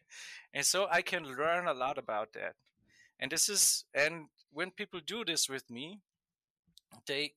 and 0.52 0.66
so 0.66 0.86
I 0.90 1.00
can 1.00 1.24
learn 1.24 1.66
a 1.66 1.72
lot 1.72 1.96
about 1.96 2.34
that. 2.34 2.56
And 3.18 3.32
this 3.32 3.48
is 3.48 3.86
and 3.94 4.26
when 4.52 4.70
people 4.70 5.00
do 5.00 5.24
this 5.24 5.48
with 5.48 5.70
me, 5.70 6.00
they 7.06 7.32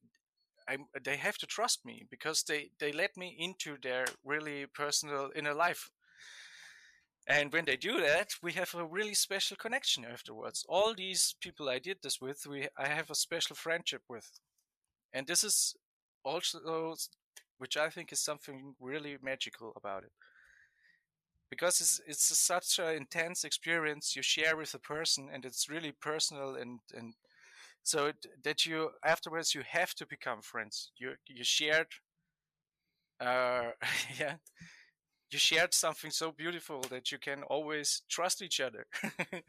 I, 0.67 0.77
they 1.03 1.17
have 1.17 1.37
to 1.39 1.45
trust 1.45 1.85
me 1.85 2.05
because 2.09 2.43
they, 2.43 2.71
they 2.79 2.91
let 2.91 3.15
me 3.17 3.35
into 3.37 3.77
their 3.81 4.05
really 4.23 4.65
personal 4.65 5.29
inner 5.35 5.53
life. 5.53 5.91
And 7.27 7.51
when 7.51 7.65
they 7.65 7.77
do 7.77 7.99
that, 8.01 8.29
we 8.41 8.53
have 8.53 8.73
a 8.75 8.85
really 8.85 9.15
special 9.15 9.57
connection 9.57 10.05
afterwards. 10.05 10.65
All 10.67 10.93
these 10.93 11.35
people 11.39 11.69
I 11.69 11.79
did 11.79 11.97
this 12.01 12.21
with, 12.21 12.45
we 12.47 12.67
I 12.77 12.87
have 12.87 13.09
a 13.09 13.15
special 13.15 13.55
friendship 13.55 14.03
with. 14.07 14.29
And 15.13 15.25
this 15.25 15.43
is 15.43 15.75
also 16.23 16.95
which 17.57 17.77
I 17.77 17.89
think 17.89 18.11
is 18.11 18.19
something 18.19 18.75
really 18.79 19.17
magical 19.21 19.73
about 19.75 20.03
it. 20.03 20.11
Because 21.49 21.79
it's 21.79 22.01
it's 22.05 22.31
a, 22.31 22.35
such 22.35 22.79
an 22.79 22.95
intense 22.95 23.43
experience 23.43 24.15
you 24.15 24.21
share 24.21 24.57
with 24.57 24.73
a 24.73 24.79
person 24.79 25.29
and 25.31 25.45
it's 25.45 25.69
really 25.69 25.91
personal 25.91 26.55
and 26.55 26.79
and 26.93 27.13
so 27.86 28.12
that 28.43 28.65
you 28.65 28.91
afterwards 29.06 29.56
you 29.56 29.63
have 29.69 29.93
to 29.95 30.08
become 30.08 30.41
friends. 30.41 30.91
You 30.98 31.13
you 31.28 31.43
shared 31.45 31.88
uh 33.21 33.71
yeah 34.19 34.36
you 35.32 35.39
shared 35.39 35.74
something 35.74 36.12
so 36.12 36.32
beautiful 36.32 36.82
that 36.89 37.12
you 37.12 37.17
can 37.19 37.43
always 37.43 38.04
trust 38.10 38.41
each 38.41 38.60
other. 38.62 38.88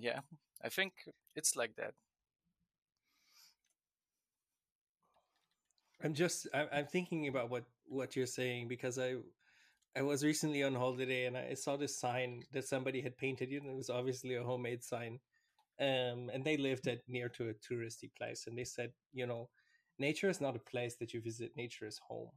Yeah 0.00 0.20
i 0.64 0.68
think 0.68 0.92
it's 1.36 1.56
like 1.56 1.76
that. 1.76 1.94
I'm 6.04 6.14
just 6.14 6.48
i'm 6.54 6.86
thinking 6.86 7.28
about 7.28 7.50
what 7.50 7.64
what 7.88 8.16
you're 8.16 8.26
saying 8.26 8.68
because 8.68 8.98
i 8.98 9.14
I 9.94 10.02
was 10.02 10.24
recently 10.24 10.62
on 10.62 10.74
holiday 10.74 11.26
and 11.26 11.36
I 11.36 11.54
saw 11.54 11.76
this 11.76 11.98
sign 11.98 12.44
that 12.52 12.66
somebody 12.66 13.02
had 13.02 13.18
painted. 13.18 13.50
You 13.50 13.60
know, 13.60 13.72
it 13.72 13.76
was 13.76 13.90
obviously 13.90 14.34
a 14.36 14.42
homemade 14.42 14.82
sign, 14.82 15.20
um, 15.80 16.30
and 16.32 16.44
they 16.44 16.56
lived 16.56 16.86
at 16.88 17.00
near 17.08 17.28
to 17.30 17.50
a 17.50 17.54
touristy 17.54 18.10
place. 18.16 18.46
And 18.46 18.56
they 18.56 18.64
said, 18.64 18.92
you 19.12 19.26
know, 19.26 19.50
nature 19.98 20.30
is 20.30 20.40
not 20.40 20.56
a 20.56 20.70
place 20.70 20.96
that 20.96 21.12
you 21.12 21.20
visit. 21.20 21.52
Nature 21.56 21.86
is 21.86 22.00
home. 22.08 22.30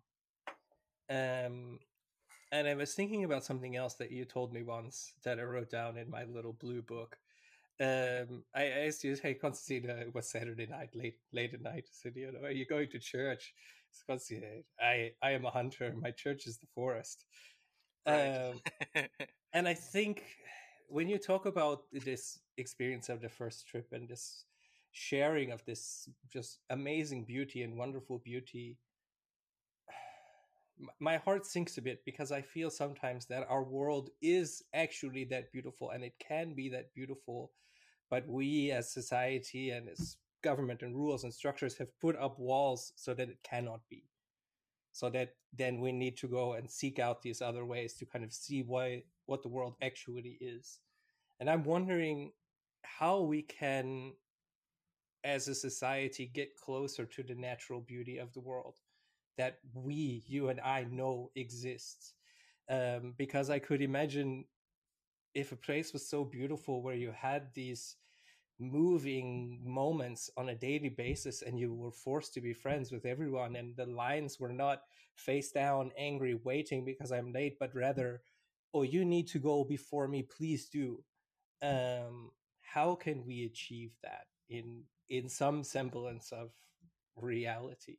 Um, 1.10 1.80
and 2.52 2.68
I 2.68 2.76
was 2.76 2.94
thinking 2.94 3.24
about 3.24 3.46
something 3.46 3.76
else 3.76 3.94
that 3.96 4.12
you 4.12 4.26
told 4.26 4.52
me 4.54 4.64
once 4.64 5.14
that 5.24 5.40
I 5.40 5.44
wrote 5.44 5.70
down 5.70 5.98
in 5.98 6.10
my 6.10 6.26
little 6.26 6.54
blue 6.54 6.82
book. 6.82 7.18
Um, 7.80 8.44
I 8.54 8.66
asked 8.68 9.04
you, 9.04 9.16
"Hey, 9.16 9.34
Constantine, 9.34 9.90
uh, 9.90 9.96
it 9.96 10.16
was 10.16 10.30
Saturday 10.30 10.66
night, 10.66 10.96
late 10.96 11.20
late 11.34 11.54
at 11.54 11.62
night. 11.62 11.86
I 11.88 11.92
said, 11.92 12.16
you 12.16 12.32
know, 12.32 12.40
are 12.48 12.52
you 12.52 12.66
going 12.66 12.90
to 12.90 13.00
church?" 13.00 13.54
Constantine, 14.04 14.64
I 14.80 15.12
I 15.22 15.32
am 15.32 15.46
a 15.46 15.52
hunter. 15.52 15.94
My 16.00 16.12
church 16.12 16.48
is 16.48 16.58
the 16.58 16.68
forest. 16.74 17.26
Right. 18.08 18.52
Um, 18.96 19.08
and 19.54 19.68
I 19.68 19.74
think 19.74 20.24
when 20.88 21.10
you 21.10 21.18
talk 21.18 21.46
about 21.46 21.84
this 21.92 22.40
experience 22.58 23.10
of 23.10 23.22
the 23.22 23.30
first 23.30 23.68
trip 23.68 23.88
and 23.92 24.08
this 24.08 24.46
sharing 24.92 25.52
of 25.52 25.64
this 25.66 26.08
just 26.32 26.60
amazing 26.70 27.26
beauty 27.26 27.64
and 27.64 27.78
wonderful 27.78 28.20
beauty 28.20 28.78
my 31.00 31.18
heart 31.18 31.46
sinks 31.46 31.78
a 31.78 31.82
bit 31.82 32.04
because 32.06 32.32
I 32.32 32.42
feel 32.42 32.70
sometimes 32.70 33.26
that 33.28 33.46
our 33.50 33.64
world 33.64 34.10
is 34.22 34.64
actually 34.74 35.24
that 35.26 35.52
beautiful 35.52 35.92
and 35.92 36.04
it 36.04 36.14
can 36.20 36.54
be 36.54 36.70
that 36.70 36.94
beautiful, 36.94 37.52
but 38.10 38.28
we 38.28 38.72
as 38.72 38.92
society 38.92 39.70
and 39.70 39.90
as 39.90 40.18
government 40.46 40.82
and 40.84 40.96
rules 40.96 41.24
and 41.24 41.34
structures 41.34 41.78
have 41.78 42.00
put 42.00 42.16
up 42.18 42.40
walls 42.40 42.94
so 42.96 43.14
that 43.16 43.30
it 43.30 43.40
cannot 43.44 43.82
be. 43.90 44.04
So 44.94 45.10
that 45.10 45.32
then 45.52 45.82
we 45.82 45.92
need 45.92 46.16
to 46.18 46.28
go 46.28 46.54
and 46.54 46.72
seek 46.72 47.00
out 47.00 47.22
these 47.22 47.42
other 47.42 47.66
ways 47.66 47.96
to 47.96 48.06
kind 48.06 48.24
of 48.24 48.32
see 48.32 48.62
why 48.62 49.04
what 49.26 49.42
the 49.42 49.50
world 49.50 49.76
actually 49.82 50.38
is. 50.40 50.80
And 51.40 51.50
I'm 51.50 51.66
wondering 51.66 52.32
how 52.84 53.22
we 53.22 53.42
can 53.42 54.14
as 55.24 55.48
a 55.48 55.56
society 55.56 56.32
get 56.34 56.56
closer 56.56 57.06
to 57.06 57.24
the 57.24 57.36
natural 57.36 57.82
beauty 57.82 58.20
of 58.20 58.32
the 58.34 58.40
world 58.40 58.76
that 59.38 59.58
we, 59.74 60.24
you 60.28 60.50
and 60.50 60.62
I 60.62 60.86
know 60.90 61.32
exists. 61.36 62.14
Um, 62.70 63.14
because 63.18 63.50
I 63.50 63.60
could 63.60 63.82
imagine 63.82 64.46
if 65.34 65.52
a 65.52 65.58
place 65.68 65.94
was 65.94 66.10
so 66.10 66.24
beautiful 66.24 66.82
where 66.82 66.96
you 66.96 67.12
had 67.12 67.54
these 67.54 67.98
moving 68.60 69.60
moments 69.64 70.30
on 70.38 70.50
a 70.50 70.56
daily 70.56 70.90
basis 70.90 71.42
and 71.42 71.60
you 71.60 71.74
were 71.74 71.92
forced 71.92 72.34
to 72.34 72.42
be 72.42 72.54
friends 72.54 72.92
with 72.92 73.06
everyone 73.06 73.56
and 73.56 73.76
the 73.76 73.86
lines 73.86 74.40
were 74.40 74.54
not 74.54 74.84
face 75.16 75.52
down 75.52 75.92
angry 75.98 76.36
waiting 76.44 76.86
because 76.86 77.12
i'm 77.12 77.34
late 77.34 77.58
but 77.60 77.76
rather 77.76 78.22
oh 78.74 78.84
you 78.84 79.04
need 79.04 79.28
to 79.28 79.40
go 79.40 79.64
before 79.64 80.08
me 80.08 80.24
please 80.24 80.70
do 80.70 81.04
um 81.62 82.32
how 82.62 82.96
can 82.96 83.26
we 83.26 83.46
achieve 83.46 83.92
that 84.04 84.26
in 84.50 84.84
in 85.10 85.30
some 85.30 85.64
semblance 85.64 86.32
of 86.32 86.52
reality 87.16 87.98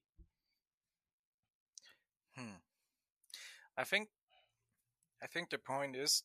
Hmm. 2.36 2.60
I 3.76 3.84
think 3.84 4.08
I 5.22 5.26
think 5.26 5.50
the 5.50 5.58
point 5.58 5.96
is 5.96 6.22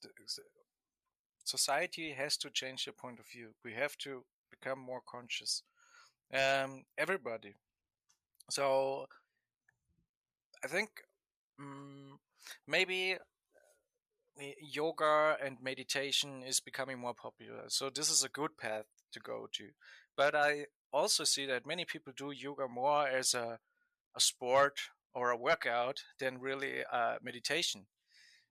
society 1.43 2.11
has 2.11 2.37
to 2.37 2.49
change 2.49 2.85
their 2.85 2.93
point 2.93 3.19
of 3.19 3.27
view. 3.27 3.49
We 3.63 3.73
have 3.73 3.97
to 3.99 4.23
become 4.49 4.79
more 4.79 5.01
conscious. 5.09 5.63
Um, 6.33 6.83
everybody. 6.97 7.55
So 8.49 9.07
I 10.63 10.67
think 10.67 10.89
mm 11.59 12.17
maybe 12.67 13.17
uh, 14.39 14.43
yoga 14.59 15.37
and 15.43 15.57
meditation 15.61 16.43
is 16.43 16.59
becoming 16.59 16.99
more 16.99 17.13
popular. 17.13 17.65
So 17.67 17.89
this 17.89 18.09
is 18.09 18.23
a 18.23 18.29
good 18.29 18.57
path 18.57 18.85
to 19.11 19.19
go 19.19 19.47
to. 19.53 19.69
But 20.17 20.35
I 20.35 20.65
also 20.91 21.23
see 21.23 21.45
that 21.45 21.65
many 21.65 21.85
people 21.85 22.13
do 22.15 22.31
yoga 22.31 22.67
more 22.67 23.07
as 23.07 23.33
a, 23.33 23.59
a 24.15 24.19
sport 24.19 24.79
or 25.13 25.31
a 25.31 25.37
workout 25.37 26.03
than 26.19 26.39
really 26.39 26.83
uh, 26.91 27.15
meditation. 27.21 27.85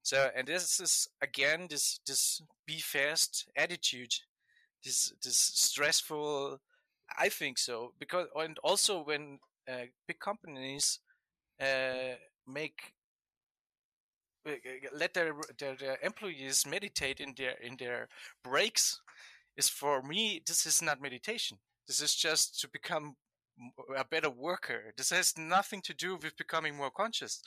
So, 0.03 0.31
and 0.35 0.49
this 0.49 0.81
is 0.81 1.09
again 1.23 1.67
this 1.69 2.01
this 2.07 2.43
be 2.67 2.79
fast 2.79 3.49
attitude, 3.57 4.15
this 4.85 5.13
this 5.23 5.37
stressful. 5.37 6.61
I 7.19 7.29
think 7.29 7.59
so 7.59 7.93
because 7.99 8.29
and 8.37 8.57
also 8.63 9.03
when 9.03 9.41
uh, 9.69 9.87
big 10.07 10.21
companies 10.21 11.01
uh, 11.61 12.15
make 12.47 12.95
let 14.95 15.13
their, 15.15 15.35
their 15.59 15.77
their 15.77 15.99
employees 16.03 16.67
meditate 16.67 17.21
in 17.21 17.35
their 17.37 17.57
in 17.61 17.77
their 17.79 18.09
breaks 18.43 19.01
is 19.57 19.69
for 19.69 20.03
me 20.03 20.43
this 20.47 20.67
is 20.67 20.81
not 20.81 21.03
meditation. 21.03 21.59
This 21.87 22.01
is 22.01 22.15
just 22.15 22.61
to 22.61 22.69
become 22.69 23.17
a 23.97 24.05
better 24.05 24.31
worker. 24.31 24.95
This 24.97 25.11
has 25.11 25.37
nothing 25.37 25.83
to 25.83 25.95
do 25.95 26.17
with 26.17 26.37
becoming 26.37 26.77
more 26.77 26.91
conscious. 26.91 27.43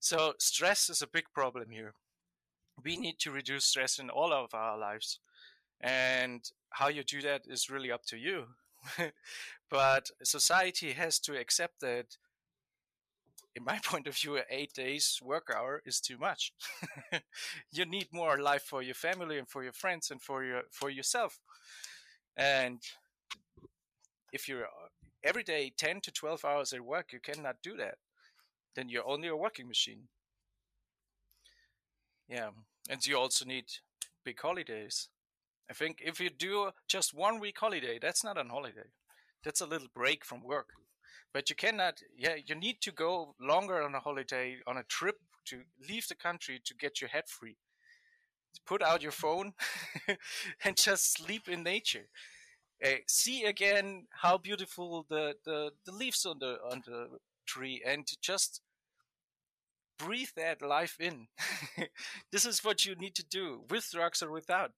So 0.00 0.34
stress 0.38 0.90
is 0.90 1.02
a 1.02 1.06
big 1.06 1.24
problem 1.34 1.70
here. 1.70 1.94
We 2.82 2.96
need 2.96 3.18
to 3.20 3.30
reduce 3.30 3.64
stress 3.64 3.98
in 3.98 4.10
all 4.10 4.32
of 4.32 4.54
our 4.54 4.78
lives. 4.78 5.18
And 5.80 6.44
how 6.70 6.88
you 6.88 7.02
do 7.04 7.20
that 7.22 7.42
is 7.46 7.70
really 7.70 7.92
up 7.92 8.04
to 8.06 8.16
you. 8.16 8.46
but 9.70 10.10
society 10.22 10.92
has 10.92 11.18
to 11.20 11.38
accept 11.38 11.80
that 11.80 12.16
in 13.54 13.64
my 13.64 13.78
point 13.84 14.06
of 14.06 14.16
view, 14.16 14.38
eight 14.50 14.72
days 14.72 15.20
work 15.22 15.52
hour 15.54 15.82
is 15.84 16.00
too 16.00 16.18
much. 16.18 16.52
you 17.72 17.84
need 17.84 18.08
more 18.12 18.40
life 18.40 18.62
for 18.62 18.82
your 18.82 18.94
family 18.94 19.38
and 19.38 19.48
for 19.48 19.62
your 19.62 19.72
friends 19.72 20.10
and 20.10 20.20
for 20.20 20.44
your 20.44 20.62
for 20.70 20.90
yourself. 20.90 21.40
And 22.36 22.80
if 24.32 24.48
you're 24.48 24.66
every 25.22 25.44
day 25.44 25.72
10 25.76 26.00
to 26.02 26.12
12 26.12 26.44
hours 26.44 26.72
at 26.72 26.80
work, 26.80 27.12
you 27.12 27.20
cannot 27.20 27.56
do 27.62 27.76
that. 27.76 27.98
Then 28.74 28.88
you're 28.88 29.06
only 29.06 29.28
a 29.28 29.36
working 29.36 29.68
machine. 29.68 30.08
Yeah. 32.28 32.50
And 32.88 33.06
you 33.06 33.16
also 33.16 33.44
need 33.44 33.66
big 34.24 34.40
holidays. 34.40 35.08
I 35.70 35.72
think 35.72 36.02
if 36.04 36.20
you 36.20 36.30
do 36.30 36.70
just 36.88 37.14
one 37.14 37.40
week 37.40 37.58
holiday, 37.58 37.98
that's 38.00 38.24
not 38.24 38.38
an 38.38 38.48
holiday. 38.48 38.88
That's 39.44 39.60
a 39.60 39.66
little 39.66 39.88
break 39.94 40.24
from 40.24 40.42
work. 40.42 40.68
But 41.32 41.50
you 41.50 41.56
cannot, 41.56 42.00
yeah, 42.16 42.36
you 42.44 42.54
need 42.54 42.80
to 42.82 42.92
go 42.92 43.34
longer 43.40 43.82
on 43.82 43.94
a 43.94 44.00
holiday, 44.00 44.58
on 44.66 44.76
a 44.76 44.84
trip 44.84 45.16
to 45.46 45.62
leave 45.88 46.06
the 46.08 46.14
country 46.14 46.60
to 46.64 46.74
get 46.74 47.00
your 47.00 47.10
head 47.10 47.24
free. 47.28 47.56
Put 48.66 48.82
out 48.82 49.02
your 49.02 49.12
phone 49.12 49.52
and 50.64 50.76
just 50.76 51.14
sleep 51.14 51.48
in 51.48 51.62
nature 51.62 52.08
uh, 52.84 52.88
see 53.06 53.44
again 53.44 54.06
how 54.10 54.38
beautiful 54.38 55.06
the, 55.08 55.34
the, 55.44 55.70
the 55.86 55.92
leaves 55.92 56.26
on 56.26 56.38
the 56.38 56.58
on 56.70 56.82
the 56.86 57.08
tree 57.46 57.82
and 57.86 58.06
just 58.20 58.60
breathe 59.98 60.30
that 60.36 60.62
life 60.62 60.96
in. 61.00 61.28
this 62.32 62.44
is 62.44 62.64
what 62.64 62.84
you 62.84 62.94
need 62.94 63.14
to 63.14 63.24
do 63.24 63.62
with 63.70 63.90
drugs 63.92 64.22
or 64.22 64.30
without. 64.30 64.72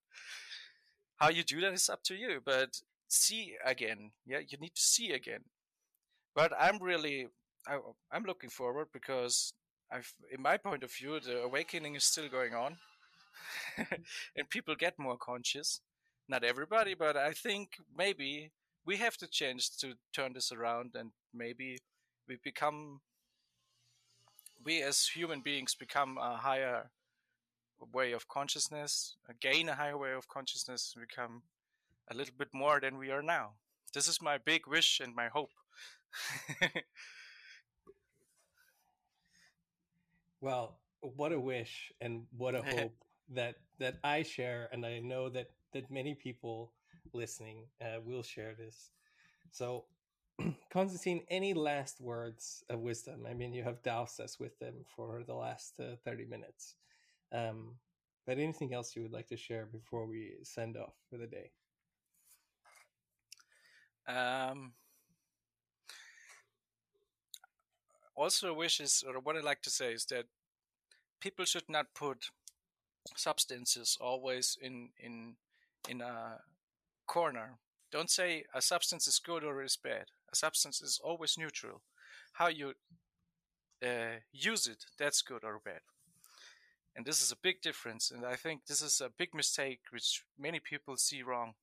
How 1.16 1.30
you 1.30 1.42
do 1.42 1.60
that 1.62 1.72
is 1.72 1.88
up 1.88 2.02
to 2.04 2.14
you, 2.14 2.40
but 2.44 2.80
see 3.08 3.54
again. 3.64 4.10
Yeah, 4.26 4.40
you 4.46 4.58
need 4.58 4.74
to 4.74 4.82
see 4.82 5.12
again. 5.12 5.44
But 6.34 6.52
I'm 6.58 6.78
really, 6.82 7.28
I, 7.66 7.78
I'm 8.12 8.24
looking 8.24 8.50
forward 8.50 8.88
because 8.92 9.54
I've, 9.90 10.12
in 10.30 10.42
my 10.42 10.58
point 10.58 10.82
of 10.82 10.92
view, 10.92 11.18
the 11.20 11.42
awakening 11.42 11.94
is 11.94 12.04
still 12.04 12.28
going 12.28 12.54
on, 12.54 12.76
and 14.36 14.50
people 14.50 14.74
get 14.74 14.98
more 14.98 15.16
conscious 15.16 15.80
not 16.28 16.44
everybody, 16.44 16.94
but 16.94 17.16
I 17.16 17.32
think 17.32 17.76
maybe 17.96 18.50
we 18.84 18.96
have 18.96 19.16
to 19.18 19.26
change 19.26 19.76
to 19.78 19.94
turn 20.12 20.32
this 20.32 20.52
around 20.52 20.92
and 20.94 21.10
maybe 21.34 21.78
we 22.28 22.36
become 22.42 23.00
we 24.64 24.82
as 24.82 25.06
human 25.06 25.40
beings 25.40 25.74
become 25.74 26.18
a 26.18 26.36
higher 26.36 26.90
way 27.92 28.12
of 28.12 28.28
consciousness, 28.28 29.16
gain 29.40 29.68
a 29.68 29.74
higher 29.74 29.96
way 29.96 30.12
of 30.12 30.28
consciousness, 30.28 30.94
become 30.98 31.42
a 32.10 32.14
little 32.14 32.34
bit 32.36 32.48
more 32.52 32.80
than 32.80 32.98
we 32.98 33.10
are 33.10 33.22
now. 33.22 33.52
This 33.92 34.08
is 34.08 34.20
my 34.20 34.38
big 34.38 34.66
wish 34.66 35.00
and 35.00 35.14
my 35.14 35.28
hope. 35.28 35.52
well, 40.40 40.78
what 41.00 41.32
a 41.32 41.40
wish 41.40 41.92
and 42.00 42.26
what 42.36 42.54
a 42.54 42.62
hope 42.76 42.94
that 43.34 43.56
that 43.78 43.96
I 44.02 44.22
share, 44.22 44.68
and 44.72 44.84
I 44.86 45.00
know 45.00 45.28
that 45.28 45.50
that 45.72 45.90
many 45.90 46.14
people 46.14 46.72
listening 47.12 47.66
uh, 47.80 48.00
will 48.04 48.22
share 48.22 48.54
this. 48.54 48.90
So, 49.50 49.84
Constantine, 50.72 51.22
any 51.30 51.54
last 51.54 52.00
words 52.00 52.64
of 52.68 52.80
wisdom? 52.80 53.26
I 53.28 53.34
mean, 53.34 53.52
you 53.52 53.62
have 53.64 53.82
doused 53.82 54.20
us 54.20 54.38
with 54.38 54.58
them 54.58 54.74
for 54.94 55.22
the 55.26 55.34
last 55.34 55.74
uh, 55.80 55.96
30 56.04 56.26
minutes. 56.26 56.74
Um, 57.32 57.76
but 58.26 58.38
anything 58.38 58.74
else 58.74 58.96
you 58.96 59.02
would 59.02 59.12
like 59.12 59.28
to 59.28 59.36
share 59.36 59.66
before 59.66 60.06
we 60.06 60.34
send 60.42 60.76
off 60.76 60.94
for 61.08 61.16
the 61.16 61.26
day? 61.26 61.50
Um, 64.08 64.72
also, 68.14 68.48
a 68.50 68.54
wish 68.54 68.80
is, 68.80 69.04
or 69.06 69.20
what 69.20 69.36
I 69.36 69.40
like 69.40 69.62
to 69.62 69.70
say 69.70 69.92
is 69.92 70.04
that 70.06 70.26
people 71.20 71.44
should 71.44 71.68
not 71.68 71.94
put 71.94 72.30
substances 73.14 73.96
always 74.00 74.58
in 74.60 74.90
in 74.98 75.36
in 75.88 76.00
a 76.00 76.40
corner. 77.06 77.58
Don't 77.92 78.10
say 78.10 78.44
a 78.54 78.60
substance 78.60 79.06
is 79.06 79.20
good 79.20 79.44
or 79.44 79.62
is 79.62 79.76
bad. 79.76 80.06
Substance 80.36 80.82
is 80.82 81.00
always 81.02 81.36
neutral. 81.38 81.82
How 82.34 82.48
you 82.48 82.74
uh, 83.82 84.20
use 84.32 84.66
it, 84.66 84.84
that's 84.98 85.22
good 85.22 85.44
or 85.44 85.60
bad. 85.64 85.80
And 86.94 87.04
this 87.04 87.22
is 87.22 87.30
a 87.30 87.36
big 87.36 87.60
difference. 87.60 88.10
And 88.10 88.24
I 88.24 88.36
think 88.36 88.66
this 88.66 88.80
is 88.80 89.00
a 89.00 89.10
big 89.10 89.34
mistake 89.34 89.80
which 89.90 90.24
many 90.38 90.60
people 90.60 90.96
see 90.96 91.22
wrong. 91.22 91.54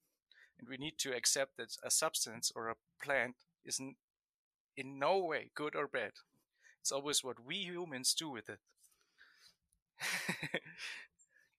And 0.59 0.69
we 0.69 0.77
need 0.77 0.97
to 0.99 1.15
accept 1.15 1.57
that 1.57 1.75
a 1.83 1.89
substance 1.89 2.51
or 2.55 2.69
a 2.69 2.75
plant 3.03 3.35
is 3.65 3.79
in, 3.79 3.95
in 4.77 4.99
no 4.99 5.17
way 5.17 5.49
good 5.55 5.75
or 5.75 5.87
bad. 5.87 6.11
It's 6.81 6.91
always 6.91 7.23
what 7.23 7.43
we 7.45 7.55
humans 7.55 8.13
do 8.13 8.29
with 8.29 8.49
it. 8.49 8.59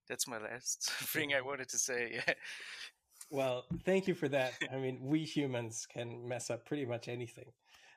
that's 0.09 0.29
my 0.29 0.39
last 0.39 0.91
thing 1.13 1.35
I 1.35 1.41
wanted 1.41 1.69
to 1.71 1.79
say. 1.79 2.21
well, 3.31 3.65
thank 3.85 4.07
you 4.07 4.15
for 4.15 4.29
that. 4.29 4.55
I 4.73 4.77
mean, 4.77 4.99
we 5.03 5.21
humans 5.21 5.87
can 5.91 6.27
mess 6.27 6.51
up 6.51 6.65
pretty 6.65 6.85
much 6.85 7.09
anything. 7.09 7.53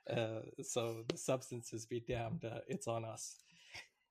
Uh, 0.09 0.41
so 0.61 1.03
the 1.09 1.17
substances 1.17 1.85
be 1.85 1.99
damned, 1.99 2.45
uh, 2.45 2.59
it's 2.67 2.87
on 2.87 3.03
us. 3.03 3.37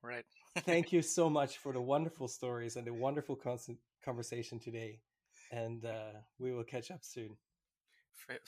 Right. 0.03 0.25
thank 0.59 0.93
you 0.93 1.01
so 1.17 1.29
much 1.29 1.57
for 1.57 1.73
the 1.73 1.81
wonderful 1.81 2.27
stories 2.27 2.75
and 2.75 2.85
the 2.85 2.93
wonderful 2.93 3.35
con- 3.35 3.57
conversation 4.03 4.59
today. 4.59 4.99
And 5.51 5.85
uh, 5.85 6.19
we 6.39 6.53
will 6.53 6.63
catch 6.63 6.91
up 6.91 7.03
soon. 7.03 7.35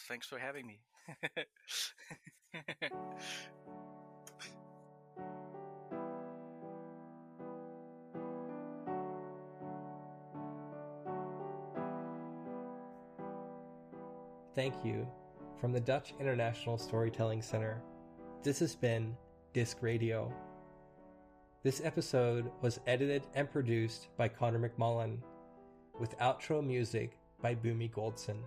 Thanks 0.08 0.28
for 0.28 0.38
having 0.38 0.68
me. 0.68 0.80
thank 14.56 14.74
you 14.84 15.08
from 15.60 15.72
the 15.72 15.80
Dutch 15.80 16.14
International 16.20 16.78
Storytelling 16.78 17.42
Center. 17.42 17.82
This 18.44 18.60
has 18.60 18.76
been 18.76 19.16
Disc 19.54 19.78
Radio. 19.82 20.34
This 21.64 21.82
episode 21.84 22.50
was 22.62 22.80
edited 22.88 23.24
and 23.36 23.52
produced 23.52 24.08
by 24.18 24.28
Connor 24.30 24.70
McMullen, 24.70 25.18
with 26.00 26.18
outro 26.20 26.66
music 26.66 27.18
by 27.42 27.54
Boomy 27.54 27.92
Goldson. 27.92 28.38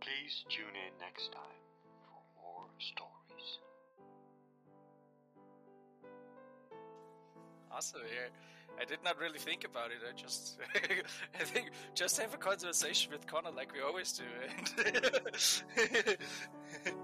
Please 0.00 0.44
tune 0.48 0.66
in 0.66 0.92
next 1.00 1.32
time 1.32 1.42
for 2.04 2.40
more 2.40 2.66
stories. 2.78 3.58
Awesome. 7.72 8.00
Yeah. 8.04 8.28
I 8.80 8.84
did 8.84 8.98
not 9.04 9.18
really 9.18 9.38
think 9.38 9.64
about 9.64 9.90
it. 9.90 9.98
I 10.08 10.12
just, 10.16 10.58
I 11.40 11.44
think, 11.44 11.70
just 11.94 12.20
have 12.20 12.32
a 12.34 12.36
conversation 12.36 13.12
with 13.12 13.26
Connor 13.26 13.50
like 13.50 13.72
we 13.72 13.80
always 13.80 14.12
do. 14.12 14.24